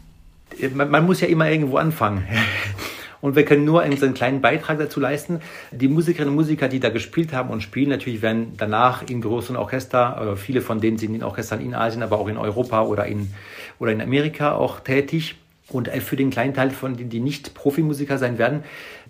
Man, 0.74 0.90
man 0.90 1.06
muss 1.06 1.20
ja 1.20 1.28
immer 1.28 1.50
irgendwo 1.50 1.78
anfangen. 1.78 2.24
Und 3.24 3.36
wir 3.36 3.46
können 3.46 3.64
nur 3.64 3.80
einen 3.80 4.12
kleinen 4.12 4.42
Beitrag 4.42 4.76
dazu 4.76 5.00
leisten. 5.00 5.40
Die 5.70 5.88
Musikerinnen 5.88 6.28
und 6.28 6.34
Musiker, 6.34 6.68
die 6.68 6.78
da 6.78 6.90
gespielt 6.90 7.32
haben 7.32 7.48
und 7.48 7.62
spielen, 7.62 7.88
natürlich 7.88 8.20
werden 8.20 8.52
danach 8.58 9.02
in 9.08 9.22
großen 9.22 9.56
Orchester, 9.56 10.32
äh, 10.32 10.36
viele 10.36 10.60
von 10.60 10.78
denen 10.78 10.98
sind 10.98 11.14
in 11.14 11.22
Orchestern 11.22 11.62
in 11.62 11.74
Asien, 11.74 12.02
aber 12.02 12.18
auch 12.18 12.28
in 12.28 12.36
Europa 12.36 12.82
oder 12.82 13.06
in, 13.06 13.32
oder 13.78 13.92
in 13.92 14.02
Amerika 14.02 14.52
auch 14.52 14.80
tätig. 14.80 15.36
Und 15.70 15.88
äh, 15.88 16.02
für 16.02 16.16
den 16.16 16.28
kleinen 16.28 16.52
Teil 16.52 16.68
von 16.68 16.98
denen, 16.98 17.08
die 17.08 17.20
nicht 17.20 17.54
Profimusiker 17.54 18.18
sein 18.18 18.36
werden, 18.36 18.62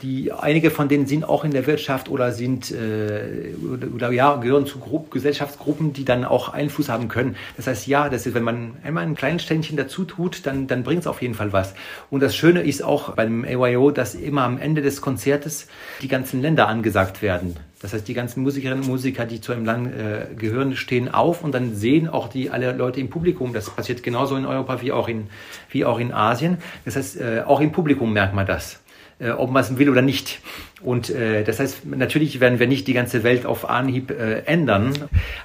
die 0.04 0.32
einige 0.32 0.70
von 0.70 0.88
denen 0.88 1.06
sind 1.06 1.25
auch 1.25 1.44
in 1.44 1.50
der 1.50 1.66
Wirtschaft 1.66 2.11
oder 2.11 2.32
sind 2.32 2.70
äh, 2.70 3.54
oder, 3.73 3.88
oder, 3.94 4.12
ja 4.12 4.37
gehören 4.37 4.66
zu 4.66 4.78
Gru 4.78 5.00
Gesellschaftsgruppen, 5.11 5.94
die 5.94 6.04
dann 6.04 6.25
auch 6.25 6.50
Einfluss 6.50 6.90
haben 6.90 7.08
können. 7.08 7.37
Das 7.56 7.66
heißt, 7.66 7.87
ja, 7.87 8.11
das 8.11 8.26
ist, 8.26 8.34
wenn 8.34 8.42
man 8.42 8.76
einmal 8.84 9.04
ein 9.04 9.14
kleines 9.14 9.42
Ständchen 9.42 9.78
dazu 9.78 10.04
tut, 10.04 10.44
dann 10.44 10.66
dann 10.66 10.82
bringt 10.82 11.00
es 11.00 11.06
auf 11.06 11.23
jeden 11.23 11.34
Fall 11.34 11.54
was. 11.54 11.75
Und 12.11 12.23
das 12.23 12.37
Schöne 12.37 12.62
ist 12.62 12.82
auch 12.82 13.14
beim 13.14 13.44
AYO, 13.44 13.90
dass 13.90 14.14
immer 14.14 14.42
am 14.42 14.58
Ende 14.58 14.82
des 14.82 15.00
Konzertes 15.00 15.68
die 16.02 16.08
ganzen 16.08 16.42
Länder 16.42 16.68
angesagt 16.68 17.23
werden. 17.23 17.56
Das 17.80 17.92
heißt, 17.92 18.06
die 18.06 18.14
ganzen 18.14 18.42
Musikerinnen 18.42 18.82
und 18.82 18.88
Musiker, 18.88 19.26
die 19.26 19.40
zu 19.40 19.52
einem 19.52 19.64
Land 19.64 19.88
äh, 19.88 20.34
gehören, 20.37 20.76
stehen 20.76 21.12
auf 21.12 21.42
und 21.42 21.52
dann 21.52 21.75
sehen 21.75 22.08
auch 22.08 22.28
die 22.28 22.50
alle 22.50 22.73
Leute 22.73 23.00
im 23.00 23.11
Publikum. 23.11 23.52
Das 23.52 23.70
passiert 23.70 24.02
genauso 24.02 24.37
in 24.37 24.46
Europa 24.46 24.80
wie 24.82 24.92
auch 24.92 25.08
in, 25.08 25.28
wie 25.70 25.84
auch 25.84 25.99
in 25.99 26.12
Asien. 26.12 26.58
Das 26.84 26.96
heißt, 26.96 27.20
äh, 27.20 27.42
auch 27.46 27.61
im 27.61 27.73
Publikum 27.73 28.12
merkt 28.12 28.34
man 28.34 28.46
das 28.46 28.80
äh, 29.18 29.30
ob 29.30 29.50
man 29.50 29.62
es 29.62 29.78
will 29.78 29.90
oder 29.90 30.02
nicht. 30.02 30.40
Und 30.83 31.09
äh, 31.09 31.44
das 31.44 31.61
heißt, 31.61 31.87
natürlich 31.87 32.40
werden 32.40 32.59
wir 32.59 32.66
nicht 32.66 32.87
die 32.87 32.92
ganze 32.92 33.23
Welt 33.23 33.47
auf 33.47 33.68
Anhieb 33.71 34.11
äh, 34.11 34.40
ändern, 34.40 34.92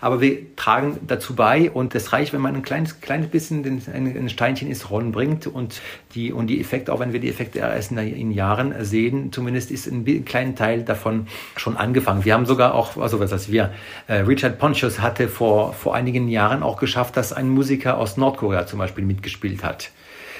aber 0.01 0.19
wir 0.19 0.55
tragen 0.57 0.99
dazu 1.07 1.33
bei 1.33 1.71
und 1.71 1.95
es 1.95 2.11
reicht, 2.11 2.33
wenn 2.33 2.41
man 2.41 2.55
ein 2.55 2.61
kleines, 2.61 2.99
kleines 2.99 3.29
bisschen 3.29 3.63
den, 3.63 3.81
ein, 3.93 4.17
ein, 4.17 4.29
Steinchen 4.29 4.67
ins 4.67 4.89
Rollen 4.89 5.13
bringt 5.13 5.47
und 5.47 5.81
die, 6.13 6.33
und 6.33 6.47
die 6.47 6.59
Effekte, 6.59 6.91
auch 6.91 6.99
wenn 6.99 7.13
wir 7.13 7.21
die 7.21 7.29
Effekte 7.29 7.59
erst 7.59 7.91
in, 7.91 7.97
in 7.99 8.31
Jahren 8.31 8.73
sehen, 8.83 9.31
zumindest 9.31 9.71
ist 9.71 9.87
ein 9.87 10.25
kleiner 10.25 10.55
Teil 10.55 10.83
davon 10.83 11.27
schon 11.55 11.77
angefangen. 11.77 12.25
Wir 12.25 12.33
haben 12.33 12.45
sogar 12.45 12.75
auch, 12.75 12.97
also 12.97 13.21
was 13.21 13.31
heißt 13.31 13.49
wir, 13.49 13.71
äh, 14.07 14.15
Richard 14.15 14.59
Pontius 14.59 14.99
hatte 14.99 15.29
vor, 15.29 15.71
vor 15.71 15.95
einigen 15.95 16.27
Jahren 16.27 16.63
auch 16.63 16.77
geschafft, 16.77 17.15
dass 17.15 17.31
ein 17.31 17.47
Musiker 17.47 17.97
aus 17.97 18.17
Nordkorea 18.17 18.65
zum 18.65 18.79
Beispiel 18.79 19.05
mitgespielt 19.05 19.63
hat. 19.63 19.91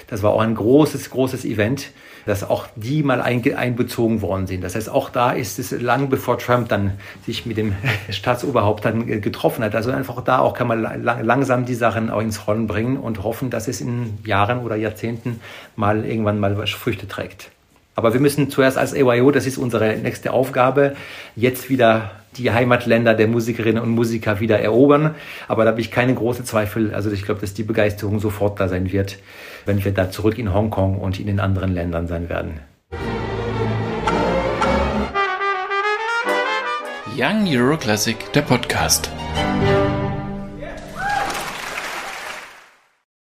Das 0.08 0.24
war 0.24 0.32
auch 0.32 0.42
ein 0.42 0.56
großes, 0.56 1.10
großes 1.10 1.46
Event 1.46 1.92
dass 2.30 2.48
auch 2.48 2.68
die 2.76 3.02
mal 3.02 3.22
einbezogen 3.22 4.22
worden 4.22 4.46
sind. 4.46 4.64
Das 4.64 4.76
heißt, 4.76 4.88
auch 4.88 5.10
da 5.10 5.32
ist 5.32 5.58
es 5.58 5.72
lang 5.72 6.10
bevor 6.10 6.38
Trump 6.38 6.70
dann 6.70 6.92
sich 7.26 7.48
mit 7.48 7.58
dem 7.58 7.74
Staatsoberhaupt 8.12 8.86
dann 8.86 9.08
getroffen 9.08 9.64
hat. 9.64 9.74
Also 9.74 9.90
einfach 9.90 10.24
da 10.24 10.38
auch 10.38 10.54
kann 10.54 10.68
man 10.68 11.04
langsam 11.04 11.66
die 11.66 11.74
Sachen 11.74 12.12
auch 12.12 12.22
ins 12.22 12.48
Rollen 12.48 12.68
bringen 12.68 12.98
und 12.98 13.24
hoffen, 13.24 13.50
dass 13.50 13.68
es 13.68 13.82
in 13.82 14.20
Jahren 14.24 14.60
oder 14.60 14.76
Jahrzehnten 14.76 15.40
mal 15.76 16.06
irgendwann 16.06 16.40
mal 16.40 16.68
Früchte 16.68 17.08
trägt. 17.08 17.50
Aber 17.96 18.14
wir 18.14 18.22
müssen 18.22 18.52
zuerst 18.52 18.78
als 18.78 18.94
AYO, 18.94 19.32
das 19.32 19.48
ist 19.48 19.58
unsere 19.58 19.98
nächste 19.98 20.32
Aufgabe, 20.32 20.96
jetzt 21.36 21.70
wieder 21.70 22.12
die 22.38 22.52
Heimatländer 22.52 23.16
der 23.16 23.28
Musikerinnen 23.28 23.82
und 23.82 23.90
Musiker 23.90 24.40
wieder 24.40 24.60
erobern. 24.60 25.16
Aber 25.48 25.64
da 25.64 25.72
habe 25.72 25.82
ich 25.82 25.90
keine 25.90 26.14
große 26.14 26.44
Zweifel. 26.44 26.94
Also 26.94 27.12
ich 27.12 27.24
glaube, 27.24 27.42
dass 27.42 27.54
die 27.54 27.64
Begeisterung 27.64 28.20
sofort 28.20 28.60
da 28.60 28.68
sein 28.68 28.92
wird, 28.92 29.18
wenn 29.70 29.86
wir 29.86 29.94
da 29.94 30.10
zurück 30.10 30.40
in 30.40 30.52
Hongkong 30.52 30.98
und 30.98 31.20
in 31.20 31.28
den 31.28 31.40
anderen 31.40 31.72
Ländern 31.72 32.08
sein 32.08 32.28
werden. 32.28 32.60
Young 37.16 37.48
Euro 37.48 37.78
Classic, 37.78 38.18
der 38.34 38.42
Podcast. 38.42 39.12